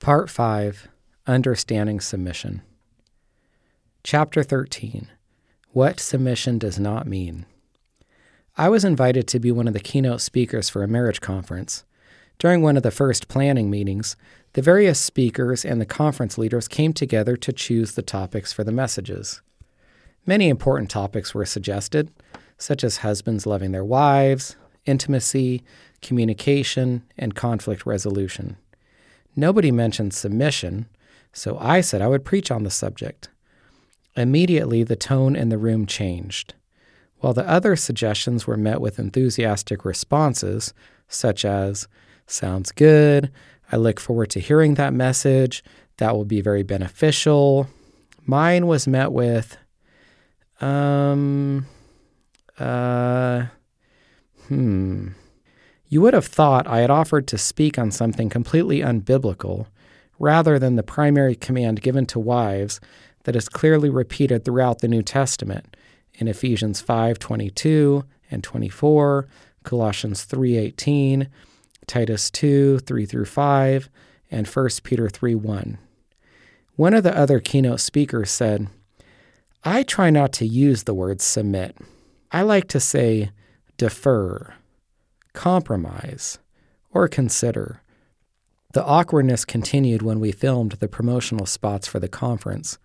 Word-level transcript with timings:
Part 0.00 0.30
5 0.30 0.86
Understanding 1.26 1.98
Submission. 1.98 2.62
Chapter 4.04 4.44
13 4.44 5.08
What 5.72 5.98
Submission 5.98 6.56
Does 6.56 6.78
Not 6.78 7.08
Mean. 7.08 7.46
I 8.56 8.68
was 8.68 8.84
invited 8.84 9.26
to 9.26 9.40
be 9.40 9.50
one 9.50 9.66
of 9.66 9.74
the 9.74 9.80
keynote 9.80 10.20
speakers 10.20 10.68
for 10.68 10.84
a 10.84 10.88
marriage 10.88 11.20
conference. 11.20 11.84
During 12.38 12.62
one 12.62 12.76
of 12.76 12.84
the 12.84 12.92
first 12.92 13.26
planning 13.26 13.70
meetings, 13.70 14.14
the 14.52 14.62
various 14.62 15.00
speakers 15.00 15.64
and 15.64 15.80
the 15.80 15.84
conference 15.84 16.38
leaders 16.38 16.68
came 16.68 16.92
together 16.92 17.36
to 17.36 17.52
choose 17.52 17.92
the 17.92 18.02
topics 18.02 18.52
for 18.52 18.62
the 18.62 18.70
messages. 18.70 19.42
Many 20.24 20.48
important 20.48 20.90
topics 20.90 21.34
were 21.34 21.44
suggested, 21.44 22.12
such 22.56 22.84
as 22.84 22.98
husbands 22.98 23.46
loving 23.46 23.72
their 23.72 23.84
wives, 23.84 24.54
intimacy, 24.86 25.64
communication, 26.02 27.02
and 27.18 27.34
conflict 27.34 27.84
resolution. 27.84 28.58
Nobody 29.36 29.70
mentioned 29.70 30.14
submission, 30.14 30.86
so 31.32 31.56
I 31.58 31.80
said 31.80 32.02
I 32.02 32.08
would 32.08 32.24
preach 32.24 32.50
on 32.50 32.64
the 32.64 32.70
subject. 32.70 33.28
Immediately, 34.16 34.82
the 34.82 34.96
tone 34.96 35.36
in 35.36 35.48
the 35.48 35.58
room 35.58 35.86
changed. 35.86 36.54
While 37.20 37.34
the 37.34 37.48
other 37.48 37.76
suggestions 37.76 38.46
were 38.46 38.56
met 38.56 38.80
with 38.80 38.98
enthusiastic 38.98 39.84
responses, 39.84 40.72
such 41.08 41.44
as, 41.44 41.88
Sounds 42.26 42.72
good, 42.72 43.30
I 43.72 43.76
look 43.76 43.98
forward 43.98 44.30
to 44.30 44.40
hearing 44.40 44.74
that 44.74 44.92
message, 44.92 45.64
that 45.96 46.14
will 46.14 46.24
be 46.24 46.40
very 46.40 46.62
beneficial, 46.62 47.68
mine 48.24 48.66
was 48.66 48.86
met 48.86 49.12
with, 49.12 49.56
um, 50.60 51.66
uh, 52.58 53.46
hmm. 54.48 55.07
You 55.88 56.02
would 56.02 56.14
have 56.14 56.26
thought 56.26 56.66
I 56.66 56.80
had 56.80 56.90
offered 56.90 57.26
to 57.28 57.38
speak 57.38 57.78
on 57.78 57.90
something 57.90 58.28
completely 58.28 58.80
unbiblical 58.80 59.66
rather 60.18 60.58
than 60.58 60.76
the 60.76 60.82
primary 60.82 61.34
command 61.34 61.80
given 61.80 62.04
to 62.06 62.18
wives 62.18 62.80
that 63.24 63.36
is 63.36 63.48
clearly 63.48 63.88
repeated 63.88 64.44
throughout 64.44 64.80
the 64.80 64.88
New 64.88 65.02
Testament 65.02 65.76
in 66.14 66.28
Ephesians 66.28 66.82
5:22 66.82 68.04
and 68.30 68.44
24, 68.44 69.28
Colossians 69.62 70.24
3:18, 70.24 71.28
Titus 71.86 72.30
2, 72.30 72.80
3 72.80 73.06
through 73.06 73.24
5, 73.24 73.88
and 74.30 74.46
1 74.46 74.68
Peter 74.82 75.08
3 75.08 75.34
1. 75.34 75.78
One 76.76 76.94
of 76.94 77.02
the 77.02 77.16
other 77.16 77.40
keynote 77.40 77.80
speakers 77.80 78.30
said, 78.30 78.68
I 79.64 79.82
try 79.82 80.10
not 80.10 80.32
to 80.34 80.46
use 80.46 80.84
the 80.84 80.94
word 80.94 81.20
submit. 81.20 81.76
I 82.30 82.42
like 82.42 82.68
to 82.68 82.80
say 82.80 83.30
defer, 83.76 84.54
compromise, 85.32 86.38
or 86.92 87.08
consider. 87.08 87.82
The 88.72 88.84
awkwardness 88.84 89.44
continued 89.44 90.02
when 90.02 90.20
we 90.20 90.32
filmed 90.32 90.72
the 90.72 90.88
promotional 90.88 91.46
spots 91.46 91.86
for 91.88 91.98
the 91.98 92.08
conference. 92.08 92.78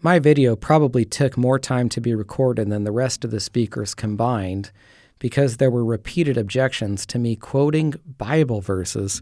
My 0.00 0.18
video 0.18 0.56
probably 0.56 1.04
took 1.04 1.36
more 1.36 1.58
time 1.58 1.88
to 1.90 2.00
be 2.00 2.14
recorded 2.14 2.70
than 2.70 2.84
the 2.84 2.92
rest 2.92 3.24
of 3.24 3.30
the 3.30 3.40
speakers 3.40 3.94
combined 3.94 4.70
because 5.18 5.56
there 5.56 5.70
were 5.70 5.84
repeated 5.84 6.38
objections 6.38 7.04
to 7.06 7.18
me 7.18 7.36
quoting 7.36 7.94
Bible 8.18 8.60
verses 8.60 9.20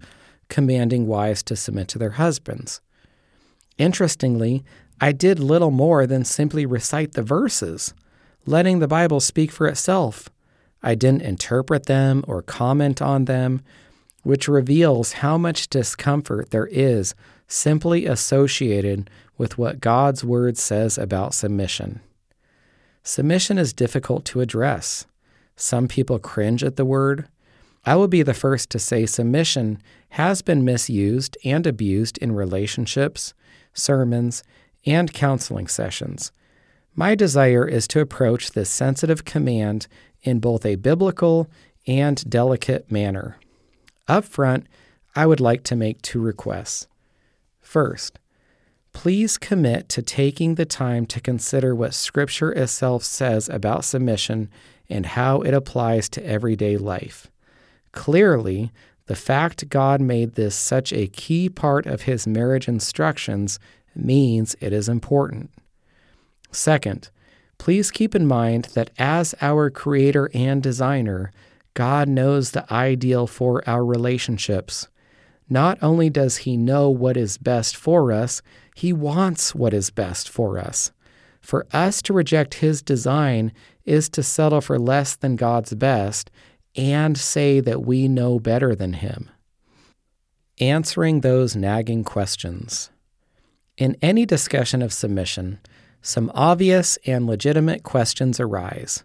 commanding 0.49 1.07
wives 1.07 1.43
to 1.43 1.57
submit 1.57 1.89
to 1.89 1.99
their 1.99 2.13
husbands. 2.13 2.81
Interestingly, 3.77 4.65
I 5.01 5.13
did 5.13 5.39
little 5.39 5.71
more 5.71 6.07
than 6.07 6.25
simply 6.25 6.67
recite 6.67 7.13
the 7.13 7.23
verses, 7.23 7.95
letting 8.47 8.79
the 8.79 8.89
Bible 8.89 9.21
speak 9.21 9.51
for 9.51 9.67
itself. 9.67 10.29
I 10.83 10.95
didn't 10.95 11.23
interpret 11.23 11.87
them 11.87 12.25
or 12.29 12.43
comment 12.43 13.03
on 13.03 13.25
them, 13.25 13.63
which 14.23 14.49
reveals 14.49 15.15
how 15.15 15.39
much 15.39 15.69
discomfort 15.69 16.51
there 16.51 16.67
is 16.67 17.15
simply 17.47 18.07
associated 18.07 19.09
with 19.37 19.57
what 19.57 19.81
God's 19.81 20.23
Word 20.23 20.59
says 20.59 20.99
about 20.99 21.35
submission. 21.35 22.01
Submission 23.03 23.57
is 23.57 23.73
difficult 23.73 24.25
to 24.27 24.41
address. 24.41 25.07
Some 25.57 25.89
people 25.89 26.19
cringe 26.19 26.63
at 26.63 26.77
the 26.77 26.85
word. 26.85 27.27
I 27.87 27.97
will 27.97 28.09
be 28.09 28.23
the 28.23 28.35
first 28.35 28.69
to 28.71 28.79
say 28.79 29.07
submission 29.07 29.83
has 30.11 30.43
been 30.43 30.65
misused 30.65 31.39
and 31.45 31.67
abused 31.67 32.19
in 32.19 32.33
relationships, 32.33 33.33
sermons, 33.73 34.43
and 34.85 35.13
counseling 35.13 35.69
sessions. 35.69 36.33
My 36.95 37.15
desire 37.15 37.67
is 37.67 37.89
to 37.89 38.01
approach 38.01 38.51
this 38.51 38.69
sensitive 38.69 39.25
command 39.25 39.87
in 40.23 40.41
both 40.41 40.65
a 40.67 40.77
biblical 40.77 41.49
and 41.87 42.29
delicate 42.29 42.91
manner. 42.91 43.37
Up 44.07 44.25
front, 44.25 44.67
I 45.15 45.27
would 45.27 45.41
like 45.41 45.63
to 45.65 45.77
make 45.77 46.03
two 46.03 46.21
requests. 46.21 46.87
First, 47.61 48.19
please 48.93 49.39
commit 49.39 49.89
to 49.91 50.03
taking 50.03 50.55
the 50.55 50.65
time 50.65 51.07
to 51.07 51.21
consider 51.21 51.75
what 51.75 51.95
Scripture 51.95 52.53
itself 52.53 53.05
says 53.05 53.49
about 53.49 53.85
submission 53.85 54.49
and 54.89 55.07
how 55.07 55.41
it 55.43 55.55
applies 55.55 56.09
to 56.11 56.27
everyday 56.27 56.77
life. 56.77 57.29
Clearly, 57.93 58.73
the 59.07 59.17
fact 59.17 59.69
God 59.71 60.01
made 60.01 60.35
this 60.35 60.55
such 60.55 60.93
a 60.93 61.07
key 61.07 61.49
part 61.49 61.87
of 61.87 62.03
his 62.03 62.27
marriage 62.27 62.69
instructions 62.69 63.59
means 63.95 64.57
it 64.61 64.73
is 64.73 64.89
important. 64.89 65.51
Second, 66.53 67.11
please 67.59 67.91
keep 67.91 68.15
in 68.15 68.27
mind 68.27 68.67
that 68.75 68.91
as 68.99 69.35
our 69.41 69.71
creator 69.71 70.31
and 70.33 70.63
designer, 70.63 71.33
God 71.75 72.09
knows 72.09 72.51
the 72.51 72.71
ideal 72.73 73.27
for 73.27 73.69
our 73.69 73.85
relationships. 73.85 74.89
Not 75.49 75.79
only 75.83 76.11
does 76.11 76.39
he 76.39 76.57
know 76.57 76.91
what 76.91 77.17
is 77.17 77.39
best 77.39 77.77
for 77.77 78.13
us, 78.13 78.43
he 78.75 78.93
wants 78.93 79.55
what 79.55 79.75
is 79.75 79.91
best 79.91 80.29
for 80.29 80.59
us. 80.59 80.93
For 81.41 81.67
us 81.73 82.03
to 82.03 82.13
reject 82.13 82.55
his 82.55 82.83
design 82.83 83.53
is 83.85 84.09
to 84.11 84.23
settle 84.23 84.61
for 84.61 84.79
less 84.79 85.17
than 85.17 85.37
God's 85.37 85.75
best 85.75 86.31
and 86.79 87.19
say 87.19 87.61
that 87.61 87.85
we 87.85 88.07
know 88.07 88.39
better 88.39 88.75
than 88.75 88.95
Him. 88.95 89.31
Answering 90.61 91.21
those 91.21 91.57
nagging 91.57 92.05
questions. 92.05 92.91
In 93.77 93.97
any 94.03 94.27
discussion 94.27 94.83
of 94.83 94.93
submission, 94.93 95.61
some 96.09 96.33
obvious 96.35 96.97
and 97.05 97.27
legitimate 97.27 97.83
questions 97.83 98.41
arise. 98.41 99.05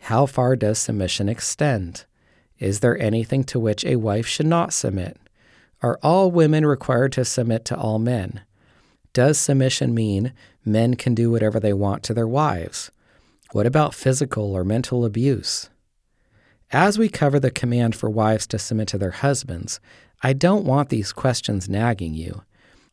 How 0.00 0.26
far 0.26 0.56
does 0.56 0.78
submission 0.78 1.26
extend? 1.26 2.04
Is 2.58 2.80
there 2.80 3.00
anything 3.00 3.44
to 3.44 3.58
which 3.58 3.82
a 3.86 3.96
wife 3.96 4.26
should 4.26 4.44
not 4.44 4.74
submit? 4.74 5.16
Are 5.80 5.98
all 6.02 6.30
women 6.30 6.66
required 6.66 7.12
to 7.12 7.24
submit 7.24 7.64
to 7.66 7.76
all 7.76 7.98
men? 7.98 8.42
Does 9.14 9.38
submission 9.38 9.94
mean 9.94 10.34
men 10.66 10.96
can 10.96 11.14
do 11.14 11.30
whatever 11.30 11.58
they 11.58 11.72
want 11.72 12.02
to 12.02 12.14
their 12.14 12.28
wives? 12.28 12.90
What 13.52 13.64
about 13.64 13.94
physical 13.94 14.52
or 14.52 14.64
mental 14.64 15.06
abuse? 15.06 15.70
As 16.70 16.98
we 16.98 17.08
cover 17.08 17.40
the 17.40 17.50
command 17.50 17.96
for 17.96 18.10
wives 18.10 18.46
to 18.48 18.58
submit 18.58 18.88
to 18.88 18.98
their 18.98 19.12
husbands, 19.12 19.80
I 20.22 20.34
don't 20.34 20.66
want 20.66 20.90
these 20.90 21.10
questions 21.10 21.70
nagging 21.70 22.12
you. 22.12 22.42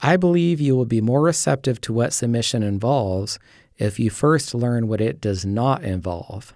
I 0.04 0.18
believe 0.18 0.60
you 0.60 0.76
will 0.76 0.86
be 0.86 1.00
more 1.00 1.22
receptive 1.22 1.80
to 1.82 1.94
what 1.94 2.12
submission 2.12 2.64
involves 2.64 3.38
if 3.78 4.00
you 4.00 4.10
first 4.10 4.56
learn 4.56 4.88
what 4.88 5.00
it 5.00 5.22
does 5.22 5.46
not 5.46 5.84
involve. 5.84 6.56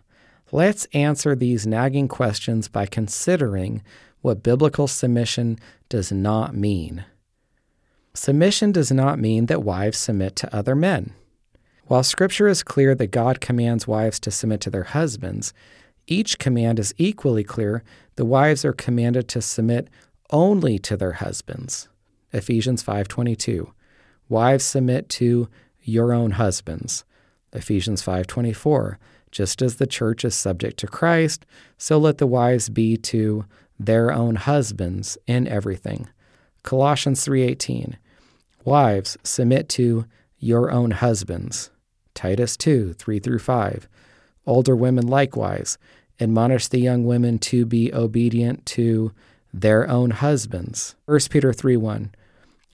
Let's 0.51 0.85
answer 0.93 1.35
these 1.35 1.67
nagging 1.67 2.07
questions 2.07 2.67
by 2.67 2.87
considering 2.87 3.83
what 4.21 4.41
biblical 4.41 4.87
submission 4.87 5.59
does 5.89 6.11
not 6.11 6.55
mean. 6.55 7.05
Submission 8.15 8.71
does 8.71 8.91
not 8.91 9.19
mean 9.19 9.45
that 9.45 9.63
wives 9.63 9.97
submit 9.97 10.35
to 10.37 10.55
other 10.55 10.75
men. 10.75 11.13
While 11.85 12.03
Scripture 12.03 12.47
is 12.47 12.63
clear 12.63 12.95
that 12.95 13.07
God 13.07 13.41
commands 13.41 13.87
wives 13.87 14.19
to 14.21 14.31
submit 14.31 14.61
to 14.61 14.71
their 14.71 14.85
husbands, 14.85 15.53
each 16.07 16.39
command 16.39 16.79
is 16.79 16.95
equally 16.97 17.43
clear 17.43 17.83
the 18.15 18.25
wives 18.25 18.65
are 18.65 18.73
commanded 18.73 19.27
to 19.29 19.41
submit 19.41 19.89
only 20.31 20.79
to 20.79 20.97
their 20.97 21.13
husbands. 21.13 21.89
Ephesians 22.35 22.83
5:22. 22.83 23.71
Wives 24.27 24.65
submit 24.65 25.07
to 25.07 25.47
your 25.81 26.11
own 26.11 26.31
husbands. 26.31 27.05
Ephesians 27.53 28.01
5:24. 28.01 28.99
Just 29.31 29.61
as 29.61 29.75
the 29.75 29.87
church 29.87 30.25
is 30.25 30.35
subject 30.35 30.77
to 30.79 30.87
Christ, 30.87 31.45
so 31.77 31.97
let 31.97 32.17
the 32.17 32.27
wives 32.27 32.69
be 32.69 32.97
to 32.97 33.45
their 33.79 34.11
own 34.11 34.35
husbands 34.35 35.17
in 35.27 35.47
everything. 35.47 36.07
Colossians 36.61 37.23
3:18. 37.23 37.97
Wives, 38.65 39.17
submit 39.23 39.69
to 39.69 40.05
your 40.37 40.71
own 40.71 40.91
husbands. 40.91 41.71
Titus 42.13 42.57
2 42.57 42.93
3 42.93 43.19
through 43.19 43.39
5. 43.39 43.87
Older 44.45 44.75
women 44.75 45.07
likewise 45.07 45.77
admonish 46.19 46.67
the 46.67 46.79
young 46.79 47.05
women 47.05 47.39
to 47.39 47.65
be 47.65 47.93
obedient 47.93 48.65
to 48.65 49.11
their 49.53 49.89
own 49.89 50.11
husbands. 50.11 50.95
1 51.05 51.29
Peter 51.29 51.53
3 51.53 51.77
1. 51.77 52.11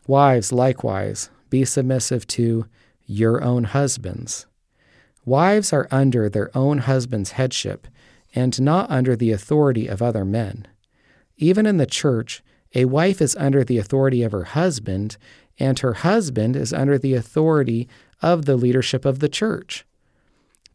Wives 0.07 0.51
likewise 0.51 1.29
be 1.49 1.65
submissive 1.65 2.25
to 2.27 2.65
your 3.05 3.43
own 3.43 3.65
husbands. 3.65 4.45
Wives 5.25 5.71
are 5.71 5.87
under 5.91 6.29
their 6.29 6.55
own 6.57 6.79
husband's 6.79 7.31
headship 7.31 7.87
and 8.33 8.59
not 8.61 8.89
under 8.89 9.15
the 9.15 9.31
authority 9.31 9.87
of 9.87 10.01
other 10.01 10.25
men. 10.25 10.67
Even 11.37 11.65
in 11.65 11.77
the 11.77 11.85
church, 11.85 12.41
A 12.73 12.85
wife 12.85 13.21
is 13.21 13.35
under 13.35 13.63
the 13.63 13.77
authority 13.77 14.23
of 14.23 14.31
her 14.31 14.45
husband, 14.45 15.17
and 15.59 15.77
her 15.79 15.93
husband 15.93 16.55
is 16.55 16.71
under 16.71 16.97
the 16.97 17.13
authority 17.13 17.89
of 18.21 18.45
the 18.45 18.55
leadership 18.55 19.03
of 19.03 19.19
the 19.19 19.29
church. 19.29 19.85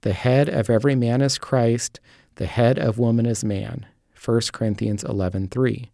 The 0.03 0.13
head 0.13 0.49
of 0.49 0.69
every 0.69 0.95
man 0.95 1.23
is 1.23 1.39
Christ, 1.39 2.01
the 2.35 2.47
head 2.47 2.79
of 2.79 2.99
woman 2.99 3.25
is 3.25 3.43
man. 3.43 3.87
1 4.15 4.53
Corinthians 4.53 5.03
11:3. 5.05 5.91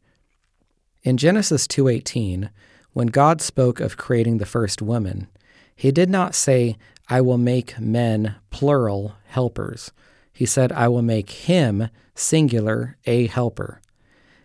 In 1.05 1.17
Genesis 1.17 1.67
2:18, 1.67 2.51
when 2.93 3.09
God 3.09 3.41
spoke 3.41 3.81
of 3.81 3.97
creating 3.97 4.39
the 4.39 4.47
first 4.47 4.83
woman, 4.83 5.29
he 5.75 5.91
did 5.91 6.11
not 6.11 6.35
say, 6.35 6.77
"I 7.09 7.21
will 7.21 7.39
make 7.39 7.79
men 7.81 8.37
plural 8.51 9.15
helpers." 9.27 9.93
He 10.33 10.47
said, 10.47 10.73
"I 10.73 10.89
will 10.89 11.03
make 11.03 11.31
him 11.31 11.89
singular 12.15 12.97
a 13.07 13.27
helper." 13.27 13.81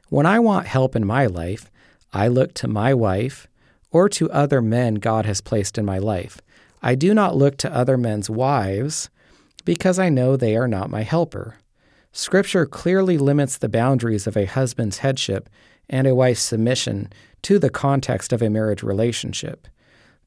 When 0.10 0.26
I 0.26 0.40
want 0.40 0.68
help 0.68 0.96
in 0.96 1.06
my 1.06 1.26
life, 1.26 1.70
I 2.14 2.28
look 2.28 2.54
to 2.56 2.68
my 2.68 2.94
wife 2.94 3.48
or 3.92 4.08
to 4.10 4.32
other 4.32 4.62
men 4.62 4.96
God 4.96 5.26
has 5.26 5.42
placed 5.42 5.78
in 5.78 5.86
my 5.86 5.98
life. 5.98 6.42
I 6.82 6.96
do 6.96 7.14
not 7.14 7.36
look 7.36 7.58
to 7.58 7.74
other 7.74 7.98
men's 7.98 8.30
wives 8.30 9.10
because 9.66 10.00
I 10.00 10.10
know 10.10 10.38
they 10.38 10.56
are 10.56 10.68
not 10.68 10.90
my 10.90 11.04
helper. 11.04 11.56
Scripture 12.14 12.66
clearly 12.66 13.18
limits 13.18 13.58
the 13.58 13.70
boundaries 13.70 14.28
of 14.28 14.38
a 14.38 14.46
husband's 14.46 15.00
headship 15.00 15.50
and 15.89 16.07
a 16.07 16.16
wife's 16.16 16.42
submission 16.42 17.12
to 17.44 17.60
the 17.60 17.69
context 17.69 18.34
of 18.34 18.42
a 18.42 18.50
marriage 18.50 18.84
relationship. 18.84 19.68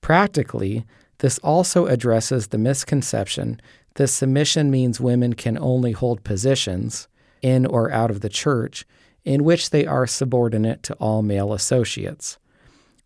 Practically, 0.00 0.84
this 1.18 1.38
also 1.40 1.86
addresses 1.86 2.48
the 2.48 2.58
misconception 2.58 3.60
that 3.94 4.08
submission 4.08 4.70
means 4.70 5.00
women 5.00 5.34
can 5.34 5.58
only 5.58 5.92
hold 5.92 6.24
positions, 6.24 7.08
in 7.42 7.66
or 7.66 7.90
out 7.90 8.10
of 8.10 8.20
the 8.20 8.28
church, 8.28 8.84
in 9.24 9.44
which 9.44 9.70
they 9.70 9.86
are 9.86 10.06
subordinate 10.06 10.82
to 10.82 10.94
all 10.94 11.22
male 11.22 11.52
associates. 11.52 12.38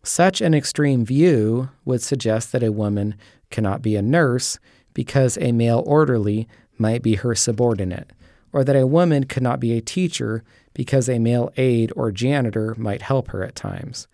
Such 0.03 0.39
an 0.39 0.53
extreme 0.53 1.03
view 1.03 1.69
would 1.83 2.01
suggest 2.01 2.51
that 2.51 2.63
a 2.63 2.71
woman 2.71 3.15
cannot 3.49 3.81
be 3.81 3.95
a 3.95 4.01
nurse 4.01 4.59
because 4.93 5.37
a 5.37 5.51
male 5.51 5.83
orderly 5.85 6.47
might 6.77 7.01
be 7.01 7.15
her 7.15 7.35
subordinate, 7.35 8.11
or 8.53 8.63
that 8.63 8.75
a 8.75 8.87
woman 8.87 9.25
could 9.25 9.43
not 9.43 9.59
be 9.59 9.73
a 9.73 9.81
teacher 9.81 10.43
because 10.75 11.09
a 11.09 11.17
male 11.17 11.51
aide 11.57 11.91
or 11.95 12.11
janitor 12.11 12.75
might 12.77 13.01
help 13.01 13.29
her 13.29 13.43
at 13.43 13.55
times. 13.55 14.07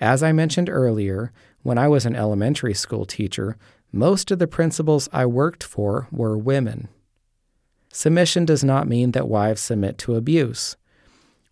As 0.00 0.24
I 0.24 0.32
mentioned 0.32 0.68
earlier, 0.68 1.30
when 1.62 1.78
I 1.78 1.86
was 1.86 2.04
an 2.04 2.16
elementary 2.16 2.74
school 2.74 3.04
teacher, 3.04 3.56
most 3.92 4.32
of 4.32 4.40
the 4.40 4.48
principals 4.48 5.08
I 5.12 5.26
worked 5.26 5.62
for 5.62 6.08
were 6.10 6.36
women. 6.36 6.88
Submission 7.92 8.44
does 8.44 8.64
not 8.64 8.88
mean 8.88 9.12
that 9.12 9.28
wives 9.28 9.60
submit 9.60 9.98
to 9.98 10.16
abuse. 10.16 10.76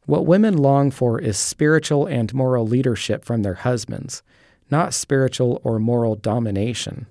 What 0.06 0.26
women 0.26 0.56
long 0.56 0.90
for 0.90 1.20
is 1.20 1.38
spiritual 1.38 2.06
and 2.06 2.34
moral 2.34 2.66
leadership 2.66 3.24
from 3.24 3.42
their 3.42 3.54
husbands, 3.54 4.22
not 4.70 4.92
spiritual 4.92 5.60
or 5.62 5.78
moral 5.78 6.16
domination. 6.16 7.06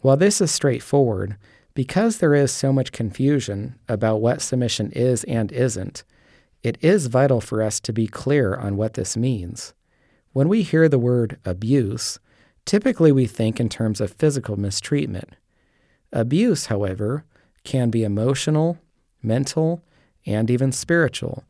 While 0.00 0.16
this 0.16 0.40
is 0.40 0.50
straightforward, 0.50 1.36
because 1.74 2.18
there 2.18 2.34
is 2.34 2.50
so 2.50 2.72
much 2.72 2.92
confusion 2.92 3.78
about 3.88 4.20
what 4.20 4.42
submission 4.42 4.92
is 4.92 5.24
and 5.24 5.52
isn't, 5.52 6.04
it 6.62 6.76
is 6.80 7.06
vital 7.06 7.40
for 7.40 7.62
us 7.62 7.80
to 7.80 7.92
be 7.92 8.06
clear 8.06 8.54
on 8.54 8.76
what 8.76 8.94
this 8.94 9.16
means. 9.16 9.74
When 10.32 10.48
we 10.48 10.62
hear 10.62 10.88
the 10.88 10.98
word 10.98 11.38
abuse, 11.44 12.18
typically 12.64 13.12
we 13.12 13.26
think 13.26 13.60
in 13.60 13.68
terms 13.68 14.00
of 14.00 14.12
physical 14.12 14.56
mistreatment. 14.56 15.36
Abuse, 16.12 16.66
however, 16.66 17.24
can 17.64 17.90
be 17.90 18.04
emotional, 18.04 18.78
mental, 19.22 19.82
and 20.26 20.50
even 20.50 20.72
spiritual. 20.72 21.44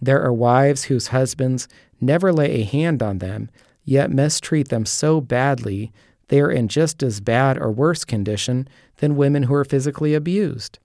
There 0.00 0.22
are 0.22 0.32
wives 0.32 0.84
whose 0.84 1.08
husbands 1.08 1.68
never 2.00 2.32
lay 2.32 2.60
a 2.60 2.64
hand 2.64 3.02
on 3.02 3.18
them, 3.18 3.50
yet 3.84 4.10
mistreat 4.10 4.68
them 4.68 4.84
so 4.84 5.20
badly 5.20 5.92
they 6.28 6.40
are 6.40 6.50
in 6.50 6.68
just 6.68 7.02
as 7.02 7.20
bad 7.20 7.58
or 7.58 7.70
worse 7.70 8.04
condition 8.04 8.68
than 8.96 9.16
women 9.16 9.44
who 9.44 9.54
are 9.54 9.64
physically 9.64 10.14
abused. 10.14 10.78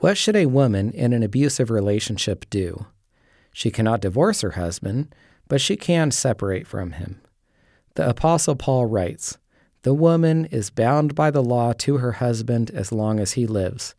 What 0.00 0.16
should 0.16 0.36
a 0.36 0.46
woman 0.46 0.92
in 0.92 1.12
an 1.12 1.24
abusive 1.24 1.70
relationship 1.70 2.48
do? 2.50 2.86
She 3.52 3.70
cannot 3.70 4.00
divorce 4.00 4.42
her 4.42 4.52
husband, 4.52 5.12
but 5.48 5.60
she 5.60 5.76
can 5.76 6.12
separate 6.12 6.68
from 6.68 6.92
him. 6.92 7.20
The 7.94 8.08
Apostle 8.08 8.54
Paul 8.54 8.86
writes, 8.86 9.38
The 9.82 9.94
woman 9.94 10.44
is 10.46 10.70
bound 10.70 11.16
by 11.16 11.32
the 11.32 11.42
law 11.42 11.72
to 11.78 11.96
her 11.96 12.12
husband 12.12 12.70
as 12.70 12.92
long 12.92 13.18
as 13.18 13.32
he 13.32 13.44
lives. 13.44 13.96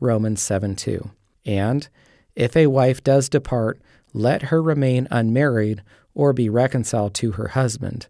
Romans 0.00 0.40
7 0.40 0.74
2. 0.74 1.10
And 1.44 1.86
if 2.34 2.56
a 2.56 2.68
wife 2.68 3.04
does 3.04 3.28
depart, 3.28 3.78
let 4.14 4.44
her 4.44 4.62
remain 4.62 5.06
unmarried 5.10 5.82
or 6.14 6.32
be 6.32 6.48
reconciled 6.48 7.12
to 7.14 7.32
her 7.32 7.48
husband. 7.48 8.06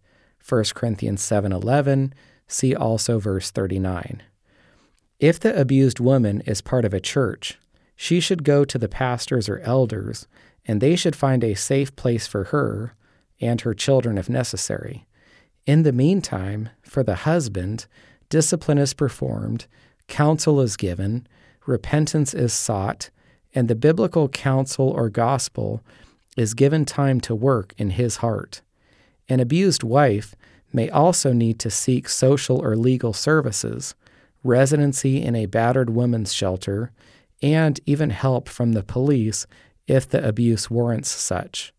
1 0.49 0.65
Corinthians 0.75 1.23
7:11, 1.23 2.13
see 2.47 2.75
also 2.75 3.19
verse 3.19 3.51
39. 3.51 4.23
If 5.23 5.39
the 5.39 5.57
abused 5.57 6.01
woman 6.01 6.41
is 6.47 6.61
part 6.61 6.85
of 6.85 6.93
a 6.93 6.99
church, 6.99 7.57
she 7.95 8.19
should 8.19 8.43
go 8.43 8.65
to 8.65 8.77
the 8.77 8.89
pastors 8.89 9.49
or 9.49 9.61
elders, 9.61 10.27
and 10.67 10.81
they 10.81 10.97
should 10.97 11.15
find 11.15 11.45
a 11.45 11.55
safe 11.55 11.95
place 11.95 12.27
for 12.27 12.47
her 12.47 12.97
and 13.41 13.61
her 13.61 13.73
children 13.73 14.19
if 14.19 14.29
necessary. 14.29 15.07
In 15.65 15.85
the 15.85 15.93
meantime, 15.93 16.71
for 16.83 17.05
the 17.05 17.15
husband, 17.15 17.87
discipline 18.31 18.79
is 18.79 18.95
performed, 18.95 19.67
counsel 20.09 20.61
is 20.61 20.77
given, 20.77 21.29
repentance 21.67 22.35
is 22.35 22.53
sought, 22.53 23.11
and 23.55 23.69
the 23.69 23.77
biblical 23.77 24.29
counsel 24.29 24.89
or 24.89 25.09
gospel 25.09 25.85
is 26.37 26.53
given 26.53 26.85
time 26.85 27.21
to 27.21 27.33
work 27.37 27.75
in 27.79 27.91
his 27.91 28.17
heart. 28.17 28.61
An 29.29 29.39
abused 29.39 29.85
wife 29.85 30.35
may 30.73 30.91
also 30.91 31.33
need 31.33 31.61
to 31.61 31.71
seek 31.71 32.09
social 32.09 32.61
or 32.61 32.75
legal 32.75 33.13
services, 33.13 33.95
residency 34.43 35.23
in 35.23 35.35
a 35.35 35.47
battered 35.47 35.91
women's 35.91 36.33
shelter, 36.33 36.93
and 37.43 37.81
even 37.87 38.11
help 38.11 38.49
from 38.49 38.73
the 38.73 38.83
police 38.83 39.47
if 39.87 40.09
the 40.09 40.27
abuse 40.27 40.71
warrants 40.71 41.11
such. 41.11 41.73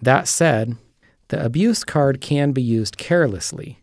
That 0.00 0.28
said, 0.28 0.76
the 1.28 1.44
abuse 1.44 1.84
card 1.84 2.20
can 2.20 2.52
be 2.52 2.62
used 2.62 2.98
carelessly. 2.98 3.80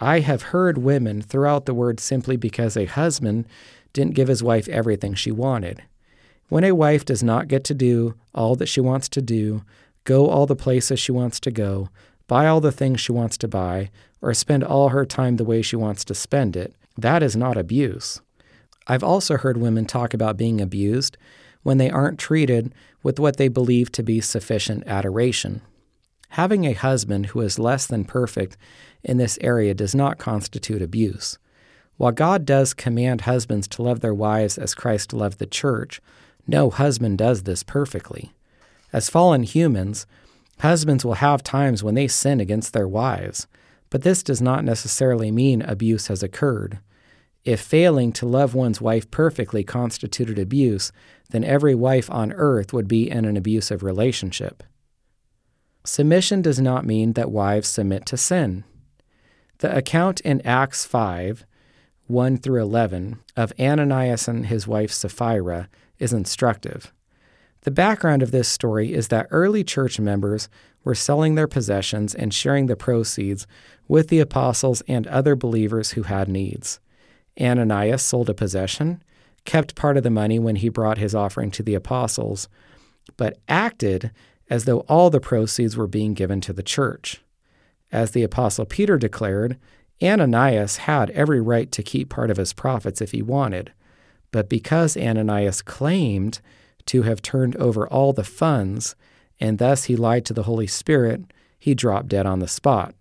I 0.00 0.20
have 0.20 0.42
heard 0.42 0.78
women 0.78 1.22
throw 1.22 1.54
out 1.54 1.66
the 1.66 1.74
word 1.74 2.00
simply 2.00 2.36
because 2.36 2.76
a 2.76 2.84
husband 2.84 3.46
didn't 3.92 4.14
give 4.14 4.28
his 4.28 4.42
wife 4.42 4.68
everything 4.68 5.14
she 5.14 5.30
wanted. 5.30 5.82
When 6.48 6.64
a 6.64 6.72
wife 6.72 7.04
does 7.04 7.22
not 7.22 7.48
get 7.48 7.64
to 7.64 7.74
do 7.74 8.14
all 8.34 8.56
that 8.56 8.68
she 8.68 8.80
wants 8.80 9.08
to 9.10 9.22
do, 9.22 9.62
go 10.04 10.28
all 10.28 10.44
the 10.44 10.56
places 10.56 11.00
she 11.00 11.12
wants 11.12 11.40
to 11.40 11.50
go, 11.50 11.88
buy 12.26 12.46
all 12.46 12.60
the 12.60 12.72
things 12.72 13.00
she 13.00 13.12
wants 13.12 13.38
to 13.38 13.48
buy, 13.48 13.90
or 14.20 14.34
spend 14.34 14.64
all 14.64 14.90
her 14.90 15.06
time 15.06 15.36
the 15.36 15.44
way 15.44 15.62
she 15.62 15.76
wants 15.76 16.04
to 16.04 16.14
spend 16.14 16.56
it, 16.56 16.74
that 16.96 17.22
is 17.22 17.36
not 17.36 17.56
abuse. 17.56 18.20
I've 18.86 19.04
also 19.04 19.36
heard 19.36 19.56
women 19.56 19.86
talk 19.86 20.12
about 20.12 20.36
being 20.36 20.60
abused 20.60 21.16
when 21.62 21.78
they 21.78 21.90
aren't 21.90 22.18
treated 22.18 22.74
with 23.02 23.20
what 23.20 23.36
they 23.36 23.48
believe 23.48 23.92
to 23.92 24.02
be 24.02 24.20
sufficient 24.20 24.84
adoration. 24.86 25.62
Having 26.30 26.64
a 26.64 26.72
husband 26.72 27.26
who 27.26 27.40
is 27.40 27.58
less 27.58 27.86
than 27.86 28.04
perfect 28.04 28.56
in 29.04 29.18
this 29.18 29.38
area 29.40 29.74
does 29.74 29.94
not 29.94 30.18
constitute 30.18 30.82
abuse. 30.82 31.38
While 31.98 32.12
God 32.12 32.44
does 32.44 32.74
command 32.74 33.22
husbands 33.22 33.68
to 33.68 33.82
love 33.82 34.00
their 34.00 34.14
wives 34.14 34.58
as 34.58 34.74
Christ 34.74 35.12
loved 35.12 35.38
the 35.38 35.46
church, 35.46 36.00
no 36.46 36.70
husband 36.70 37.18
does 37.18 37.42
this 37.42 37.62
perfectly. 37.62 38.32
As 38.92 39.10
fallen 39.10 39.42
humans, 39.42 40.06
husbands 40.60 41.04
will 41.04 41.14
have 41.14 41.42
times 41.42 41.84
when 41.84 41.94
they 41.94 42.08
sin 42.08 42.40
against 42.40 42.72
their 42.72 42.88
wives, 42.88 43.46
but 43.92 44.00
this 44.00 44.22
does 44.22 44.40
not 44.40 44.64
necessarily 44.64 45.30
mean 45.30 45.60
abuse 45.60 46.06
has 46.06 46.22
occurred. 46.22 46.78
If 47.44 47.60
failing 47.60 48.10
to 48.12 48.26
love 48.26 48.54
one's 48.54 48.80
wife 48.80 49.10
perfectly 49.10 49.64
constituted 49.64 50.38
abuse, 50.38 50.92
then 51.28 51.44
every 51.44 51.74
wife 51.74 52.10
on 52.10 52.32
earth 52.32 52.72
would 52.72 52.88
be 52.88 53.10
in 53.10 53.26
an 53.26 53.36
abusive 53.36 53.82
relationship. 53.82 54.62
Submission 55.84 56.40
does 56.40 56.58
not 56.58 56.86
mean 56.86 57.12
that 57.12 57.30
wives 57.30 57.68
submit 57.68 58.06
to 58.06 58.16
sin. 58.16 58.64
The 59.58 59.76
account 59.76 60.20
in 60.20 60.40
Acts 60.40 60.86
5, 60.86 61.44
1 62.06 62.38
through 62.38 62.62
11, 62.62 63.18
of 63.36 63.52
Ananias 63.60 64.26
and 64.26 64.46
his 64.46 64.66
wife 64.66 64.90
Sapphira 64.90 65.68
is 65.98 66.14
instructive. 66.14 66.94
The 67.62 67.70
background 67.70 68.22
of 68.22 68.32
this 68.32 68.48
story 68.48 68.92
is 68.92 69.08
that 69.08 69.28
early 69.30 69.62
church 69.62 70.00
members 70.00 70.48
were 70.84 70.94
selling 70.94 71.34
their 71.34 71.46
possessions 71.46 72.14
and 72.14 72.34
sharing 72.34 72.66
the 72.66 72.76
proceeds 72.76 73.46
with 73.86 74.08
the 74.08 74.20
apostles 74.20 74.82
and 74.88 75.06
other 75.06 75.36
believers 75.36 75.92
who 75.92 76.02
had 76.02 76.28
needs. 76.28 76.80
Ananias 77.40 78.02
sold 78.02 78.28
a 78.28 78.34
possession, 78.34 79.02
kept 79.44 79.76
part 79.76 79.96
of 79.96 80.02
the 80.02 80.10
money 80.10 80.38
when 80.38 80.56
he 80.56 80.68
brought 80.68 80.98
his 80.98 81.14
offering 81.14 81.50
to 81.52 81.62
the 81.62 81.74
apostles, 81.74 82.48
but 83.16 83.38
acted 83.48 84.10
as 84.50 84.64
though 84.64 84.80
all 84.80 85.08
the 85.08 85.20
proceeds 85.20 85.76
were 85.76 85.86
being 85.86 86.14
given 86.14 86.40
to 86.40 86.52
the 86.52 86.62
church. 86.62 87.22
As 87.92 88.10
the 88.10 88.22
apostle 88.22 88.66
Peter 88.66 88.98
declared, 88.98 89.56
Ananias 90.02 90.78
had 90.78 91.10
every 91.10 91.40
right 91.40 91.70
to 91.72 91.82
keep 91.82 92.08
part 92.08 92.30
of 92.30 92.36
his 92.36 92.52
profits 92.52 93.00
if 93.00 93.12
he 93.12 93.22
wanted. 93.22 93.72
But 94.32 94.48
because 94.48 94.96
Ananias 94.96 95.62
claimed 95.62 96.40
to 96.86 97.02
have 97.02 97.22
turned 97.22 97.56
over 97.56 97.86
all 97.88 98.12
the 98.12 98.24
funds 98.24 98.94
and 99.42 99.58
thus 99.58 99.84
he 99.84 99.96
lied 99.96 100.24
to 100.24 100.32
the 100.32 100.44
Holy 100.44 100.68
Spirit, 100.68 101.24
he 101.58 101.74
dropped 101.74 102.06
dead 102.06 102.26
on 102.26 102.38
the 102.38 102.46
spot. 102.46 102.94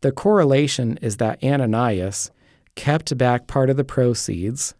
The 0.00 0.10
correlation 0.10 0.98
is 1.00 1.18
that 1.18 1.42
Ananias 1.42 2.32
kept 2.74 3.16
back 3.16 3.46
part 3.46 3.70
of 3.70 3.76
the 3.76 3.84
proceeds, 3.84 4.74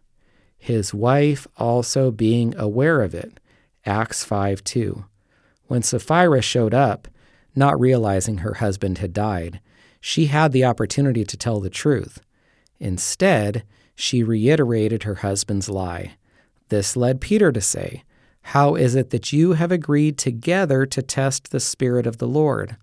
his 0.57 0.93
wife 0.93 1.47
also 1.57 2.11
being 2.11 2.53
aware 2.57 3.01
of 3.01 3.15
it. 3.15 3.39
Acts 3.85 4.25
5 4.25 4.61
2. 4.63 5.05
When 5.67 5.83
Sapphira 5.83 6.41
showed 6.41 6.73
up, 6.73 7.07
not 7.55 7.79
realizing 7.79 8.39
her 8.39 8.55
husband 8.55 8.97
had 8.97 9.13
died, 9.13 9.61
she 10.01 10.25
had 10.25 10.51
the 10.51 10.65
opportunity 10.65 11.23
to 11.23 11.37
tell 11.37 11.61
the 11.61 11.69
truth. 11.69 12.19
Instead, 12.77 13.63
she 13.95 14.21
reiterated 14.21 15.03
her 15.03 15.15
husband's 15.15 15.69
lie. 15.69 16.15
This 16.67 16.97
led 16.97 17.21
Peter 17.21 17.53
to 17.53 17.61
say, 17.61 18.03
How 18.47 18.75
is 18.75 18.95
it 18.95 19.09
that 19.09 19.33
you 19.33 19.53
have 19.53 19.71
agreed 19.71 20.17
together 20.17 20.85
to 20.85 21.01
test 21.01 21.51
the 21.51 21.59
Spirit 21.59 22.05
of 22.05 22.17
the 22.17 22.27
Lord? 22.27 22.77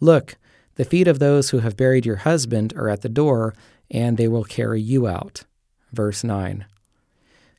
Look, 0.00 0.36
the 0.74 0.84
feet 0.84 1.08
of 1.08 1.18
those 1.18 1.50
who 1.50 1.60
have 1.60 1.76
buried 1.76 2.04
your 2.04 2.16
husband 2.16 2.74
are 2.76 2.88
at 2.88 3.02
the 3.02 3.08
door, 3.08 3.54
and 3.90 4.16
they 4.16 4.28
will 4.28 4.44
carry 4.44 4.80
you 4.80 5.06
out. 5.06 5.44
Verse 5.92 6.24
9. 6.24 6.66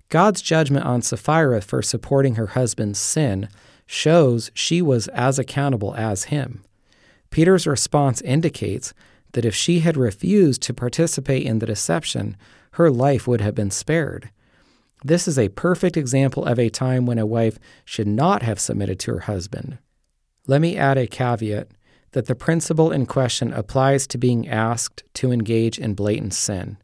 God's 0.09 0.41
judgment 0.41 0.85
on 0.85 1.01
Sapphira 1.01 1.61
for 1.61 1.81
supporting 1.81 2.35
her 2.35 2.47
husband's 2.47 2.99
sin 2.99 3.49
shows 3.87 4.51
she 4.53 4.81
was 4.81 5.07
as 5.09 5.39
accountable 5.39 5.95
as 5.95 6.25
him. 6.25 6.63
Peter's 7.31 7.65
response 7.65 8.21
indicates 8.21 8.93
that 9.31 9.45
if 9.45 9.55
she 9.55 9.79
had 9.79 9.97
refused 9.97 10.61
to 10.63 10.73
participate 10.73 11.45
in 11.45 11.59
the 11.59 11.65
deception, 11.65 12.37
her 12.71 12.89
life 12.89 13.27
would 13.27 13.41
have 13.41 13.55
been 13.55 13.71
spared. 13.71 14.29
This 15.03 15.27
is 15.27 15.37
a 15.37 15.49
perfect 15.49 15.97
example 15.97 16.45
of 16.45 16.57
a 16.57 16.69
time 16.69 17.05
when 17.05 17.19
a 17.19 17.25
wife 17.25 17.59
should 17.83 18.07
not 18.07 18.41
have 18.43 18.59
submitted 18.59 18.99
to 19.01 19.13
her 19.13 19.19
husband. 19.21 19.77
Let 20.47 20.61
me 20.61 20.77
add 20.77 20.97
a 20.97 21.07
caveat 21.07 21.69
that 22.11 22.27
the 22.27 22.35
principle 22.35 22.91
in 22.91 23.05
question 23.05 23.51
applies 23.51 24.07
to 24.07 24.17
being 24.17 24.47
asked 24.47 25.03
to 25.15 25.31
engage 25.31 25.77
in 25.77 25.95
blatant 25.95 26.33
sin. 26.33 26.77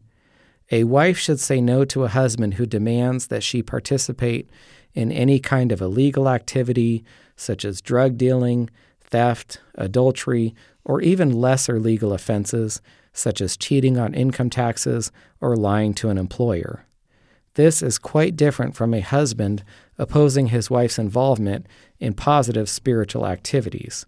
A 0.72 0.84
wife 0.84 1.18
should 1.18 1.40
say 1.40 1.62
no 1.62 1.86
to 1.86 2.04
a 2.04 2.10
husband 2.10 2.56
who 2.56 2.66
demands 2.66 3.28
that 3.28 3.44
she 3.44 3.62
participate 3.62 4.50
in 4.94 5.12
any 5.12 5.40
kind 5.40 5.72
of 5.72 5.82
illegal 5.82 6.28
activity, 6.28 7.04
such 7.36 7.66
as 7.66 7.82
drug 7.82 8.18
dealing, 8.18 8.70
theft, 9.02 9.60
adultery, 9.76 10.54
or 10.84 11.02
even 11.02 11.32
lesser 11.32 11.80
legal 11.80 12.14
offenses, 12.14 12.82
such 13.14 13.42
as 13.42 13.58
cheating 13.58 13.98
on 13.98 14.14
income 14.14 14.50
taxes 14.50 15.12
or 15.40 15.56
lying 15.56 15.94
to 15.94 16.10
an 16.10 16.18
employer. 16.18 16.86
This 17.56 17.82
is 17.82 17.98
quite 17.98 18.36
different 18.36 18.76
from 18.76 18.94
a 18.94 19.02
husband 19.02 19.64
opposing 19.98 20.48
his 20.48 20.70
wife's 20.70 20.98
involvement 20.98 21.68
in 22.00 22.14
positive 22.14 22.70
spiritual 22.70 23.28
activities. 23.28 24.06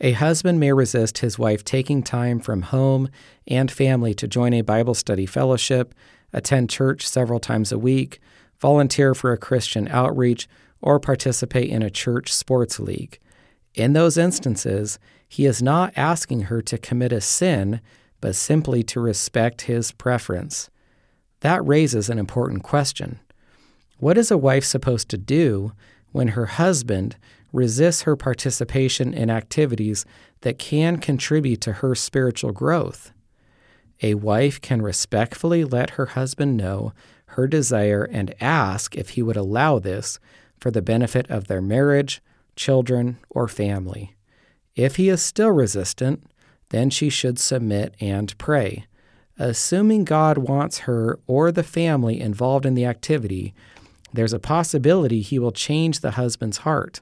A 0.00 0.12
husband 0.12 0.60
may 0.60 0.72
resist 0.72 1.18
his 1.18 1.38
wife 1.38 1.64
taking 1.64 2.02
time 2.02 2.40
from 2.40 2.62
home 2.62 3.08
and 3.46 3.70
family 3.70 4.14
to 4.14 4.28
join 4.28 4.54
a 4.54 4.62
Bible 4.62 4.94
study 4.94 5.26
fellowship, 5.26 5.94
attend 6.32 6.70
church 6.70 7.06
several 7.06 7.40
times 7.40 7.70
a 7.72 7.78
week, 7.78 8.20
volunteer 8.60 9.14
for 9.14 9.32
a 9.32 9.38
Christian 9.38 9.88
outreach, 9.88 10.48
or 10.80 10.98
participate 10.98 11.68
in 11.68 11.82
a 11.82 11.90
church 11.90 12.32
sports 12.32 12.80
league. 12.80 13.18
In 13.74 13.92
those 13.92 14.16
instances, 14.16 14.98
he 15.28 15.44
is 15.44 15.62
not 15.62 15.92
asking 15.96 16.42
her 16.42 16.62
to 16.62 16.78
commit 16.78 17.12
a 17.12 17.20
sin, 17.20 17.80
but 18.20 18.34
simply 18.34 18.82
to 18.84 19.00
respect 19.00 19.62
his 19.62 19.92
preference. 19.92 20.70
That 21.40 21.66
raises 21.66 22.08
an 22.08 22.18
important 22.18 22.62
question. 22.62 23.18
What 23.98 24.16
is 24.16 24.30
a 24.30 24.38
wife 24.38 24.64
supposed 24.64 25.08
to 25.10 25.18
do 25.18 25.72
when 26.12 26.28
her 26.28 26.46
husband 26.46 27.16
resists 27.52 28.02
her 28.02 28.16
participation 28.16 29.12
in 29.12 29.30
activities 29.30 30.04
that 30.42 30.58
can 30.58 30.98
contribute 30.98 31.60
to 31.62 31.74
her 31.74 31.94
spiritual 31.94 32.52
growth. 32.52 33.12
A 34.02 34.14
wife 34.14 34.60
can 34.60 34.80
respectfully 34.82 35.64
let 35.64 35.90
her 35.90 36.06
husband 36.06 36.56
know 36.56 36.92
her 37.26 37.46
desire 37.46 38.04
and 38.04 38.34
ask 38.40 38.96
if 38.96 39.10
he 39.10 39.22
would 39.22 39.36
allow 39.36 39.78
this 39.78 40.18
for 40.58 40.70
the 40.70 40.82
benefit 40.82 41.28
of 41.30 41.46
their 41.46 41.60
marriage, 41.60 42.22
children, 42.56 43.18
or 43.28 43.46
family. 43.46 44.14
If 44.74 44.96
he 44.96 45.08
is 45.08 45.22
still 45.22 45.50
resistant, 45.50 46.24
then 46.70 46.90
she 46.90 47.10
should 47.10 47.38
submit 47.38 47.94
and 48.00 48.36
pray. 48.38 48.86
Assuming 49.42 50.04
God 50.04 50.36
wants 50.36 50.80
her 50.80 51.18
or 51.26 51.50
the 51.50 51.62
family 51.62 52.20
involved 52.20 52.66
in 52.66 52.74
the 52.74 52.84
activity, 52.84 53.54
there's 54.12 54.34
a 54.34 54.38
possibility 54.38 55.22
he 55.22 55.38
will 55.38 55.50
change 55.50 56.00
the 56.00 56.10
husband's 56.10 56.58
heart. 56.58 57.00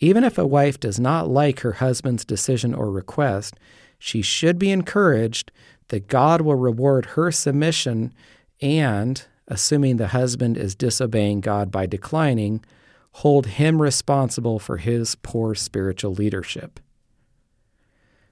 Even 0.00 0.24
if 0.24 0.38
a 0.38 0.46
wife 0.46 0.80
does 0.80 0.98
not 0.98 1.28
like 1.28 1.60
her 1.60 1.72
husband's 1.72 2.24
decision 2.24 2.72
or 2.72 2.90
request, 2.90 3.56
she 3.98 4.22
should 4.22 4.58
be 4.58 4.70
encouraged 4.70 5.52
that 5.88 6.08
God 6.08 6.40
will 6.40 6.54
reward 6.54 7.04
her 7.04 7.30
submission 7.30 8.14
and, 8.62 9.26
assuming 9.46 9.98
the 9.98 10.08
husband 10.08 10.56
is 10.56 10.74
disobeying 10.74 11.42
God 11.42 11.70
by 11.70 11.84
declining, 11.84 12.64
hold 13.12 13.44
him 13.44 13.82
responsible 13.82 14.58
for 14.58 14.78
his 14.78 15.16
poor 15.16 15.54
spiritual 15.54 16.14
leadership. 16.14 16.80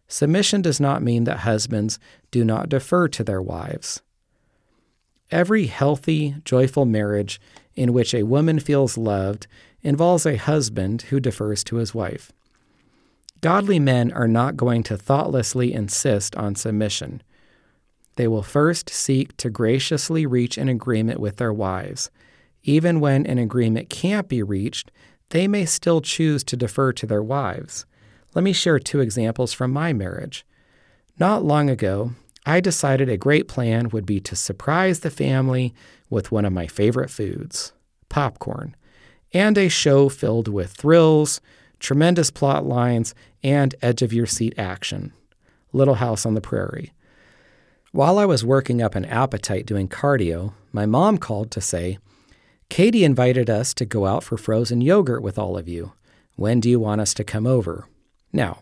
Submission 0.09 0.63
does 0.63 0.81
not 0.81 1.03
mean 1.03 1.25
that 1.25 1.39
husbands 1.39 1.99
do 2.31 2.45
not 2.45 2.69
defer 2.69 3.09
to 3.09 3.25
their 3.25 3.43
wives. 3.43 4.03
Every 5.31 5.67
healthy, 5.67 6.37
joyful 6.45 6.85
marriage 6.85 7.41
in 7.75 7.93
which 7.93 8.15
a 8.15 8.23
woman 8.23 8.61
feels 8.61 8.97
loved 8.97 9.47
involves 9.83 10.25
a 10.25 10.37
husband 10.37 11.03
who 11.03 11.21
defers 11.21 11.65
to 11.65 11.77
his 11.77 11.95
wife. 11.95 12.33
Godly 13.41 13.79
men 13.79 14.13
are 14.13 14.29
not 14.29 14.57
going 14.57 14.83
to 14.85 14.97
thoughtlessly 14.97 15.73
insist 15.73 16.35
on 16.37 16.55
submission. 16.55 17.23
They 18.15 18.27
will 18.27 18.43
first 18.43 18.89
seek 18.89 19.37
to 19.37 19.51
graciously 19.51 20.25
reach 20.25 20.57
an 20.57 20.69
agreement 20.69 21.21
with 21.21 21.37
their 21.37 21.53
wives. 21.53 22.11
Even 22.63 22.99
when 22.99 23.27
an 23.27 23.39
agreement 23.39 23.91
can't 23.91 24.29
be 24.29 24.43
reached, 24.43 24.91
they 25.31 25.47
may 25.47 25.67
still 25.67 26.01
choose 26.01 26.43
to 26.45 26.57
defer 26.57 26.93
to 26.95 27.07
their 27.07 27.23
wives. 27.23 27.85
Let 28.37 28.43
me 28.43 28.53
share 28.53 28.79
two 28.79 29.01
examples 29.01 29.55
from 29.55 29.73
my 29.73 29.95
marriage. 29.95 30.45
Not 31.19 31.43
long 31.43 31.71
ago, 31.71 32.11
I 32.45 32.61
decided 32.61 33.09
a 33.09 33.17
great 33.17 33.49
plan 33.49 33.89
would 33.89 34.05
be 34.05 34.21
to 34.21 34.37
surprise 34.37 35.01
the 35.01 35.11
family 35.11 35.73
with 36.11 36.31
one 36.31 36.45
of 36.45 36.53
my 36.53 36.67
favorite 36.67 37.09
foods 37.09 37.73
popcorn 38.11 38.77
and 39.33 39.57
a 39.57 39.71
show 39.71 40.11
filled 40.11 40.49
with 40.49 40.71
thrills, 40.71 41.41
tremendous 41.81 42.31
plot 42.31 42.67
lines, 42.67 43.15
and 43.43 43.75
edge 43.81 44.03
of 44.03 44.13
your 44.13 44.27
seat 44.27 44.53
action. 44.59 45.15
Little 45.73 45.95
House 45.95 46.27
on 46.27 46.35
the 46.35 46.43
Prairie. 46.43 46.93
While 47.93 48.19
I 48.19 48.27
was 48.27 48.45
working 48.45 48.83
up 48.83 48.95
an 48.95 49.07
appetite 49.07 49.65
doing 49.65 49.89
cardio, 49.89 50.53
my 50.73 50.85
mom 50.85 51.17
called 51.17 51.51
to 51.53 51.63
say, 51.63 51.97
Katie 52.69 53.03
invited 53.03 53.49
us 53.49 53.73
to 53.73 53.87
go 53.87 54.05
out 54.05 54.23
for 54.23 54.37
frozen 54.37 54.83
yogurt 54.83 55.23
with 55.23 55.39
all 55.39 55.57
of 55.57 55.71
you. 55.71 55.93
When 56.35 56.61
do 56.61 56.69
you 56.69 56.79
want 56.79 57.01
us 57.01 57.15
to 57.15 57.25
come 57.25 57.47
over? 57.47 57.89
Now, 58.37 58.59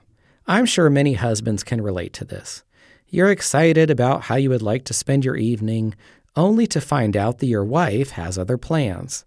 I'm 0.47 0.67
sure 0.67 0.89
many 0.89 1.15
husbands 1.15 1.65
can 1.65 1.83
relate 1.83 2.13
to 2.13 2.25
this. 2.25 2.63
You're 3.09 3.33
excited 3.33 3.91
about 3.91 4.23
how 4.23 4.37
you 4.37 4.49
would 4.51 4.63
like 4.63 4.85
to 4.85 4.95
spend 4.95 5.25
your 5.25 5.37
evening, 5.37 5.97
only 6.37 6.69
to 6.69 6.81
find 6.81 7.17
out 7.17 7.41
that 7.41 7.49
your 7.49 7.65
wife 7.65 8.11
has 8.11 8.39
other 8.39 8.57
plans. 8.57 9.25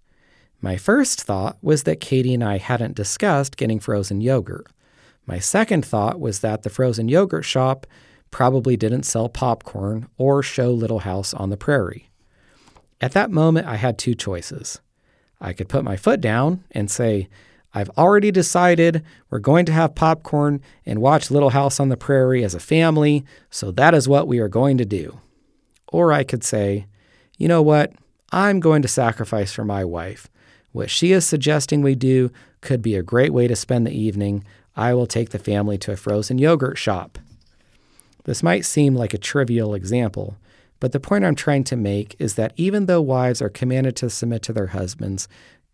My 0.61 0.77
first 0.77 1.21
thought 1.21 1.57
was 1.61 1.83
that 1.83 1.99
Katie 1.99 2.33
and 2.33 2.45
I 2.45 2.59
hadn't 2.59 2.95
discussed 2.95 3.57
getting 3.57 3.81
frozen 3.81 4.21
yogurt. 4.21 4.67
My 5.25 5.39
second 5.39 5.85
thought 5.85 6.17
was 6.17 6.39
that 6.39 6.63
the 6.63 6.69
frozen 6.69 7.09
yogurt 7.09 7.43
shop 7.43 7.85
probably 8.31 8.77
didn't 8.77 9.03
sell 9.03 9.27
popcorn 9.27 10.07
or 10.17 10.41
show 10.41 10.71
Little 10.71 10.99
House 10.99 11.33
on 11.33 11.49
the 11.49 11.57
Prairie. 11.57 12.09
At 13.01 13.11
that 13.11 13.31
moment, 13.31 13.67
I 13.67 13.75
had 13.75 13.97
two 13.97 14.15
choices. 14.15 14.79
I 15.41 15.51
could 15.51 15.67
put 15.67 15.83
my 15.83 15.97
foot 15.97 16.21
down 16.21 16.63
and 16.71 16.89
say, 16.89 17.27
I've 17.77 17.91
already 17.91 18.31
decided 18.31 19.03
we're 19.29 19.37
going 19.37 19.67
to 19.67 19.71
have 19.71 19.93
popcorn 19.93 20.61
and 20.83 20.99
watch 20.99 21.29
Little 21.29 21.51
House 21.51 21.79
on 21.79 21.89
the 21.89 21.95
Prairie 21.95 22.43
as 22.43 22.55
a 22.55 22.59
family, 22.59 23.23
so 23.51 23.69
that 23.69 23.93
is 23.93 24.09
what 24.09 24.27
we 24.27 24.39
are 24.39 24.47
going 24.47 24.79
to 24.79 24.85
do. 24.85 25.19
Or 25.89 26.11
I 26.11 26.23
could 26.23 26.43
say, 26.43 26.87
you 27.37 27.47
know 27.47 27.61
what? 27.61 27.93
I'm 28.31 28.59
going 28.59 28.81
to 28.81 28.87
sacrifice 28.87 29.53
for 29.53 29.63
my 29.63 29.85
wife. 29.85 30.27
What 30.71 30.89
she 30.89 31.11
is 31.11 31.23
suggesting 31.23 31.83
we 31.83 31.93
do 31.93 32.31
could 32.61 32.81
be 32.81 32.95
a 32.95 33.03
great 33.03 33.31
way 33.31 33.47
to 33.47 33.55
spend 33.55 33.85
the 33.85 33.95
evening. 33.95 34.43
I 34.75 34.95
will 34.95 35.05
take 35.05 35.29
the 35.29 35.37
family 35.37 35.77
to 35.77 35.91
a 35.91 35.97
frozen 35.97 36.39
yogurt 36.39 36.79
shop. 36.79 37.19
This 38.23 38.41
might 38.41 38.65
seem 38.65 38.95
like 38.95 39.13
a 39.13 39.19
trivial 39.19 39.75
example, 39.75 40.35
but 40.79 40.93
the 40.93 40.99
point 40.99 41.25
I'm 41.25 41.35
trying 41.35 41.63
to 41.65 41.75
make 41.75 42.15
is 42.17 42.35
that 42.35 42.53
even 42.55 42.87
though 42.87 43.01
wives 43.01 43.39
are 43.39 43.49
commanded 43.49 43.95
to 43.97 44.09
submit 44.09 44.41
to 44.43 44.53
their 44.53 44.67
husbands, 44.67 45.27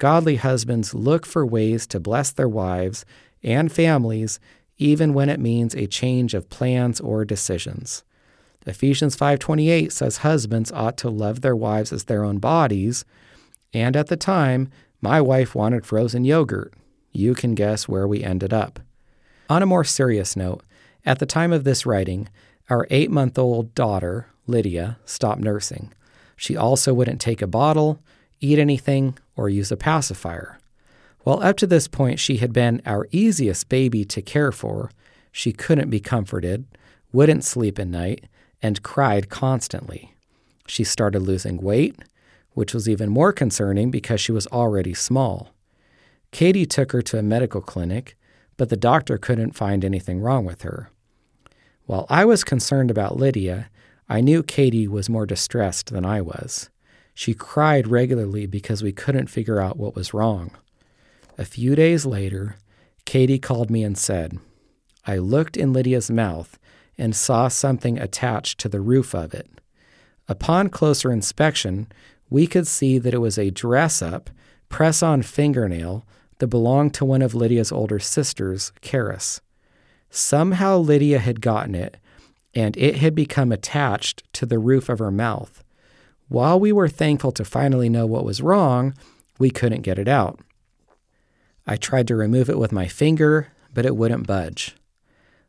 godly 0.03 0.35
husbands 0.35 0.93
look 0.93 1.25
for 1.25 1.45
ways 1.45 1.87
to 1.87 1.97
bless 1.97 2.29
their 2.29 2.49
wives 2.49 3.05
and 3.41 3.71
families 3.71 4.37
even 4.77 5.13
when 5.13 5.29
it 5.29 5.39
means 5.39 5.73
a 5.73 5.87
change 5.87 6.33
of 6.33 6.49
plans 6.49 6.99
or 6.99 7.23
decisions. 7.23 8.03
Ephesians 8.67 9.15
5:28 9.15 9.93
says 9.93 10.17
husbands 10.17 10.73
ought 10.73 10.97
to 10.97 11.09
love 11.09 11.39
their 11.39 11.55
wives 11.55 11.93
as 11.93 12.03
their 12.03 12.25
own 12.25 12.37
bodies, 12.37 13.05
and 13.73 13.95
at 13.95 14.07
the 14.07 14.17
time 14.17 14.67
my 14.99 15.21
wife 15.21 15.55
wanted 15.55 15.85
frozen 15.85 16.25
yogurt. 16.25 16.73
You 17.13 17.33
can 17.33 17.55
guess 17.55 17.87
where 17.87 18.05
we 18.05 18.25
ended 18.25 18.51
up. 18.51 18.81
On 19.49 19.63
a 19.63 19.71
more 19.73 19.85
serious 19.85 20.35
note, 20.35 20.65
at 21.05 21.19
the 21.19 21.25
time 21.25 21.53
of 21.53 21.63
this 21.63 21.85
writing, 21.85 22.27
our 22.69 22.85
eight 22.89 23.09
month 23.09 23.39
old 23.39 23.73
daughter, 23.73 24.27
Lydia, 24.47 24.97
stopped 25.05 25.39
nursing. 25.39 25.93
She 26.35 26.57
also 26.57 26.93
wouldn't 26.93 27.21
take 27.21 27.41
a 27.41 27.47
bottle, 27.47 27.99
eat 28.41 28.59
anything, 28.59 29.17
or 29.35 29.49
use 29.49 29.71
a 29.71 29.77
pacifier. 29.77 30.59
While 31.21 31.41
up 31.41 31.57
to 31.57 31.67
this 31.67 31.87
point 31.87 32.19
she 32.19 32.37
had 32.37 32.53
been 32.53 32.81
our 32.85 33.07
easiest 33.11 33.69
baby 33.69 34.03
to 34.05 34.21
care 34.21 34.51
for, 34.51 34.91
she 35.31 35.53
couldn't 35.53 35.89
be 35.89 35.99
comforted, 35.99 36.65
wouldn't 37.11 37.43
sleep 37.43 37.79
at 37.79 37.87
night, 37.87 38.25
and 38.61 38.83
cried 38.83 39.29
constantly. 39.29 40.13
She 40.67 40.83
started 40.83 41.21
losing 41.21 41.57
weight, 41.57 41.97
which 42.51 42.73
was 42.73 42.87
even 42.87 43.09
more 43.09 43.33
concerning 43.33 43.91
because 43.91 44.21
she 44.21 44.31
was 44.31 44.47
already 44.47 44.93
small. 44.93 45.53
Katie 46.31 46.65
took 46.65 46.91
her 46.91 47.01
to 47.03 47.17
a 47.17 47.23
medical 47.23 47.61
clinic, 47.61 48.15
but 48.57 48.69
the 48.69 48.77
doctor 48.77 49.17
couldn't 49.17 49.55
find 49.55 49.83
anything 49.83 50.19
wrong 50.19 50.45
with 50.45 50.61
her. 50.61 50.89
While 51.85 52.05
I 52.09 52.25
was 52.25 52.43
concerned 52.43 52.91
about 52.91 53.17
Lydia, 53.17 53.69
I 54.07 54.21
knew 54.21 54.43
Katie 54.43 54.87
was 54.87 55.09
more 55.09 55.25
distressed 55.25 55.91
than 55.91 56.05
I 56.05 56.21
was. 56.21 56.69
She 57.13 57.33
cried 57.33 57.87
regularly 57.87 58.45
because 58.45 58.81
we 58.81 58.91
couldn't 58.91 59.27
figure 59.27 59.61
out 59.61 59.77
what 59.77 59.95
was 59.95 60.13
wrong. 60.13 60.51
A 61.37 61.45
few 61.45 61.75
days 61.75 62.05
later, 62.05 62.57
Katie 63.05 63.39
called 63.39 63.69
me 63.69 63.83
and 63.83 63.97
said, 63.97 64.39
I 65.05 65.17
looked 65.17 65.57
in 65.57 65.73
Lydia's 65.73 66.09
mouth 66.09 66.57
and 66.97 67.15
saw 67.15 67.47
something 67.47 67.97
attached 67.97 68.59
to 68.59 68.69
the 68.69 68.81
roof 68.81 69.13
of 69.13 69.33
it. 69.33 69.49
Upon 70.27 70.69
closer 70.69 71.11
inspection, 71.11 71.87
we 72.29 72.47
could 72.47 72.67
see 72.67 72.97
that 72.97 73.13
it 73.13 73.19
was 73.19 73.37
a 73.37 73.51
dress 73.51 74.01
up, 74.01 74.29
press 74.69 75.03
on 75.03 75.21
fingernail 75.21 76.05
that 76.39 76.47
belonged 76.47 76.93
to 76.95 77.05
one 77.05 77.21
of 77.21 77.35
Lydia's 77.35 77.71
older 77.71 77.99
sisters, 77.99 78.71
Karis. 78.81 79.41
Somehow 80.09 80.77
Lydia 80.77 81.19
had 81.19 81.41
gotten 81.41 81.75
it, 81.75 81.97
and 82.55 82.77
it 82.77 82.97
had 82.97 83.15
become 83.15 83.51
attached 83.51 84.23
to 84.33 84.45
the 84.45 84.59
roof 84.59 84.89
of 84.89 84.99
her 84.99 85.11
mouth. 85.11 85.62
While 86.33 86.59
we 86.59 86.71
were 86.71 86.87
thankful 86.87 87.31
to 87.33 87.45
finally 87.45 87.89
know 87.89 88.07
what 88.07 88.25
was 88.25 88.41
wrong, 88.41 88.95
we 89.37 89.51
couldn't 89.51 89.83
get 89.83 89.99
it 89.99 90.07
out. 90.07 90.39
I 91.67 91.75
tried 91.75 92.07
to 92.07 92.15
remove 92.15 92.49
it 92.49 92.57
with 92.57 92.71
my 92.71 92.87
finger, 92.87 93.49
but 93.71 93.85
it 93.85 93.95
wouldn't 93.95 94.25
budge. 94.25 94.75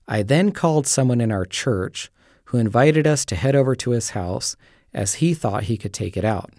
I 0.06 0.22
then 0.22 0.52
called 0.52 0.86
someone 0.86 1.22
in 1.22 1.32
our 1.32 1.46
church 1.46 2.10
who 2.44 2.58
invited 2.58 3.06
us 3.06 3.24
to 3.24 3.34
head 3.34 3.56
over 3.56 3.74
to 3.76 3.92
his 3.92 4.10
house 4.10 4.56
as 4.92 5.14
he 5.14 5.32
thought 5.32 5.62
he 5.62 5.78
could 5.78 5.94
take 5.94 6.18
it 6.18 6.24
out. 6.24 6.50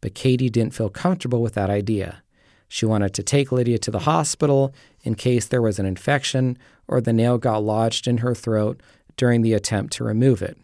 But 0.00 0.14
Katie 0.14 0.48
didn't 0.48 0.72
feel 0.72 0.88
comfortable 0.88 1.42
with 1.42 1.52
that 1.52 1.68
idea. 1.68 2.22
She 2.66 2.86
wanted 2.86 3.12
to 3.12 3.22
take 3.22 3.52
Lydia 3.52 3.76
to 3.80 3.90
the 3.90 4.06
hospital 4.08 4.72
in 5.02 5.16
case 5.16 5.46
there 5.46 5.60
was 5.60 5.78
an 5.78 5.84
infection 5.84 6.56
or 6.88 7.02
the 7.02 7.12
nail 7.12 7.36
got 7.36 7.62
lodged 7.62 8.08
in 8.08 8.18
her 8.18 8.34
throat 8.34 8.80
during 9.18 9.42
the 9.42 9.52
attempt 9.52 9.92
to 9.92 10.04
remove 10.04 10.40
it. 10.40 10.56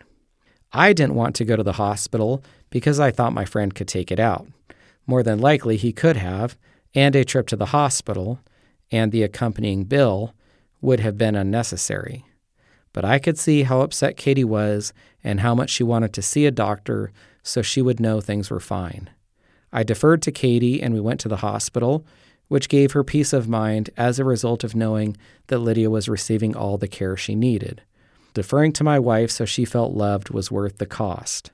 I 0.73 0.93
didn't 0.93 1.15
want 1.15 1.37
to 1.37 1.45
go 1.45 1.57
to 1.57 1.63
the 1.63 1.75
hospital 1.75 2.43
because 2.71 3.01
I 3.01 3.11
thought 3.11 3.33
my 3.33 3.45
friend 3.45 3.75
could 3.75 3.89
take 3.89 4.11
it 4.11 4.21
out. 4.21 4.47
More 5.07 5.23
than 5.23 5.39
likely, 5.39 5.77
he 5.77 5.93
could 5.93 6.17
have, 6.17 6.57
and 6.95 7.15
a 7.15 7.25
trip 7.25 7.47
to 7.49 7.57
the 7.57 7.67
hospital 7.67 8.41
and 8.91 9.13
the 9.13 9.23
accompanying 9.23 9.85
bill 9.85 10.35
would 10.81 11.01
have 11.01 11.19
been 11.19 11.35
unnecessary. 11.35 12.25
But 12.93 13.05
I 13.05 13.19
could 13.19 13.39
see 13.39 13.65
how 13.65 13.81
upset 13.81 14.17
Katie 14.17 14.45
was 14.45 14.93
and 15.23 15.41
how 15.41 15.55
much 15.55 15.71
she 15.71 15.83
wanted 15.83 16.13
to 16.15 16.23
see 16.23 16.47
a 16.47 16.51
doctor 16.51 17.13
so 17.43 17.63
she 17.63 17.83
would 17.83 18.01
know 18.01 18.21
things 18.21 18.51
were 18.51 18.61
fine. 18.61 19.11
I 19.73 19.83
deferred 19.83 20.23
to 20.23 20.33
Katie 20.33 20.83
and 20.83 20.95
we 20.95 21.01
went 21.01 21.21
to 21.21 21.29
the 21.29 21.37
hospital, 21.37 22.07
which 22.49 22.69
gave 22.69 22.93
her 22.93 23.05
peace 23.05 23.33
of 23.33 23.49
mind 23.49 23.91
as 23.97 24.19
a 24.19 24.25
result 24.25 24.65
of 24.65 24.75
knowing 24.75 25.17
that 25.49 25.59
Lydia 25.59 25.91
was 25.91 26.09
receiving 26.09 26.57
all 26.57 26.79
the 26.79 26.89
care 26.89 27.17
she 27.17 27.35
needed. 27.35 27.83
Deferring 28.33 28.73
to 28.75 28.85
my 28.85 28.99
wife 28.99 29.31
so 29.31 29.45
she 29.45 29.65
felt 29.65 29.93
loved 29.93 30.31
was 30.31 30.51
worth 30.51 30.79
the 30.79 30.87
cost. 30.87 31.51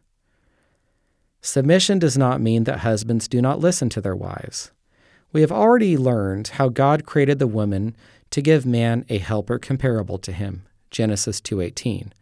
Submission 1.44 1.98
does 1.98 2.16
not 2.16 2.40
mean 2.40 2.64
that 2.64 2.78
husbands 2.78 3.26
do 3.26 3.42
not 3.42 3.58
listen 3.58 3.88
to 3.90 4.00
their 4.00 4.14
wives. 4.14 4.70
We 5.32 5.40
have 5.40 5.50
already 5.50 5.96
learned 5.96 6.48
how 6.48 6.68
God 6.68 7.04
created 7.04 7.40
the 7.40 7.48
woman 7.48 7.96
to 8.30 8.40
give 8.40 8.64
man 8.64 9.04
a 9.08 9.18
helper 9.18 9.58
comparable 9.58 10.18
to 10.18 10.30
him. 10.30 10.62
Genesis 10.92 11.40
2:18. 11.40 12.12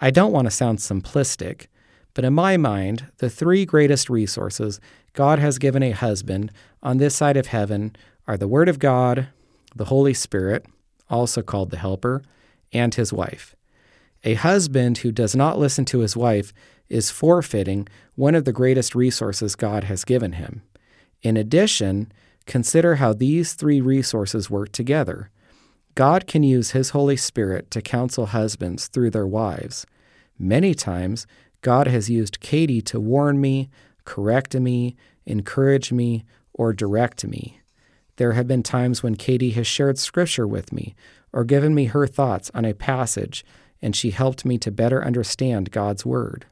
I 0.00 0.10
don't 0.12 0.32
want 0.32 0.46
to 0.46 0.52
sound 0.52 0.78
simplistic, 0.78 1.66
but 2.14 2.24
in 2.24 2.32
my 2.32 2.56
mind, 2.56 3.06
the 3.18 3.28
three 3.28 3.64
greatest 3.64 4.08
resources 4.08 4.80
God 5.14 5.40
has 5.40 5.58
given 5.58 5.82
a 5.82 5.90
husband 5.90 6.52
on 6.80 6.98
this 6.98 7.16
side 7.16 7.36
of 7.36 7.48
heaven 7.48 7.96
are 8.28 8.36
the 8.36 8.48
Word 8.48 8.68
of 8.68 8.78
God, 8.78 9.28
the 9.74 9.86
Holy 9.86 10.14
Spirit, 10.14 10.64
also 11.08 11.42
called 11.42 11.70
the 11.70 11.78
Helper, 11.78 12.22
and 12.72 12.94
his 12.94 13.12
wife. 13.12 13.56
A 14.22 14.34
husband 14.34 14.98
who 14.98 15.10
does 15.10 15.34
not 15.34 15.58
listen 15.58 15.84
to 15.86 16.00
his 16.00 16.16
wife 16.16 16.52
is 16.90 17.10
forfeiting 17.10 17.88
one 18.16 18.34
of 18.34 18.44
the 18.44 18.52
greatest 18.52 18.94
resources 18.94 19.54
God 19.56 19.84
has 19.84 20.04
given 20.04 20.32
him. 20.32 20.62
In 21.22 21.36
addition, 21.36 22.12
Consider 22.50 22.96
how 22.96 23.12
these 23.12 23.52
three 23.54 23.80
resources 23.80 24.50
work 24.50 24.72
together. 24.72 25.30
God 25.94 26.26
can 26.26 26.42
use 26.42 26.72
His 26.72 26.90
Holy 26.90 27.16
Spirit 27.16 27.70
to 27.70 27.80
counsel 27.80 28.26
husbands 28.26 28.88
through 28.88 29.10
their 29.10 29.26
wives. 29.26 29.86
Many 30.36 30.74
times, 30.74 31.28
God 31.62 31.86
has 31.86 32.10
used 32.10 32.40
Katie 32.40 32.80
to 32.82 32.98
warn 32.98 33.40
me, 33.40 33.70
correct 34.04 34.54
me, 34.56 34.96
encourage 35.26 35.92
me, 35.92 36.24
or 36.52 36.72
direct 36.72 37.24
me. 37.24 37.60
There 38.16 38.32
have 38.32 38.48
been 38.48 38.64
times 38.64 39.00
when 39.00 39.14
Katie 39.14 39.50
has 39.50 39.68
shared 39.68 39.98
scripture 39.98 40.48
with 40.48 40.72
me 40.72 40.96
or 41.32 41.44
given 41.44 41.72
me 41.72 41.84
her 41.84 42.08
thoughts 42.08 42.50
on 42.52 42.64
a 42.64 42.74
passage, 42.74 43.44
and 43.80 43.94
she 43.94 44.10
helped 44.10 44.44
me 44.44 44.58
to 44.58 44.72
better 44.72 45.04
understand 45.04 45.70
God's 45.70 46.04
Word. 46.04 46.46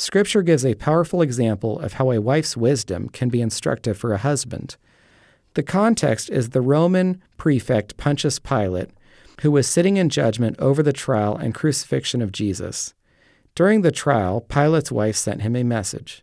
Scripture 0.00 0.42
gives 0.42 0.64
a 0.64 0.76
powerful 0.76 1.22
example 1.22 1.80
of 1.80 1.94
how 1.94 2.12
a 2.12 2.20
wife's 2.20 2.56
wisdom 2.56 3.08
can 3.08 3.28
be 3.28 3.42
instructive 3.42 3.98
for 3.98 4.12
a 4.12 4.18
husband. 4.18 4.76
The 5.54 5.64
context 5.64 6.30
is 6.30 6.50
the 6.50 6.60
Roman 6.60 7.20
prefect 7.36 7.96
Pontius 7.96 8.38
Pilate, 8.38 8.90
who 9.40 9.50
was 9.50 9.66
sitting 9.66 9.96
in 9.96 10.08
judgment 10.08 10.54
over 10.60 10.84
the 10.84 10.92
trial 10.92 11.36
and 11.36 11.52
crucifixion 11.52 12.22
of 12.22 12.30
Jesus. 12.30 12.94
During 13.56 13.82
the 13.82 13.90
trial, 13.90 14.40
Pilate's 14.40 14.92
wife 14.92 15.16
sent 15.16 15.42
him 15.42 15.56
a 15.56 15.64
message 15.64 16.22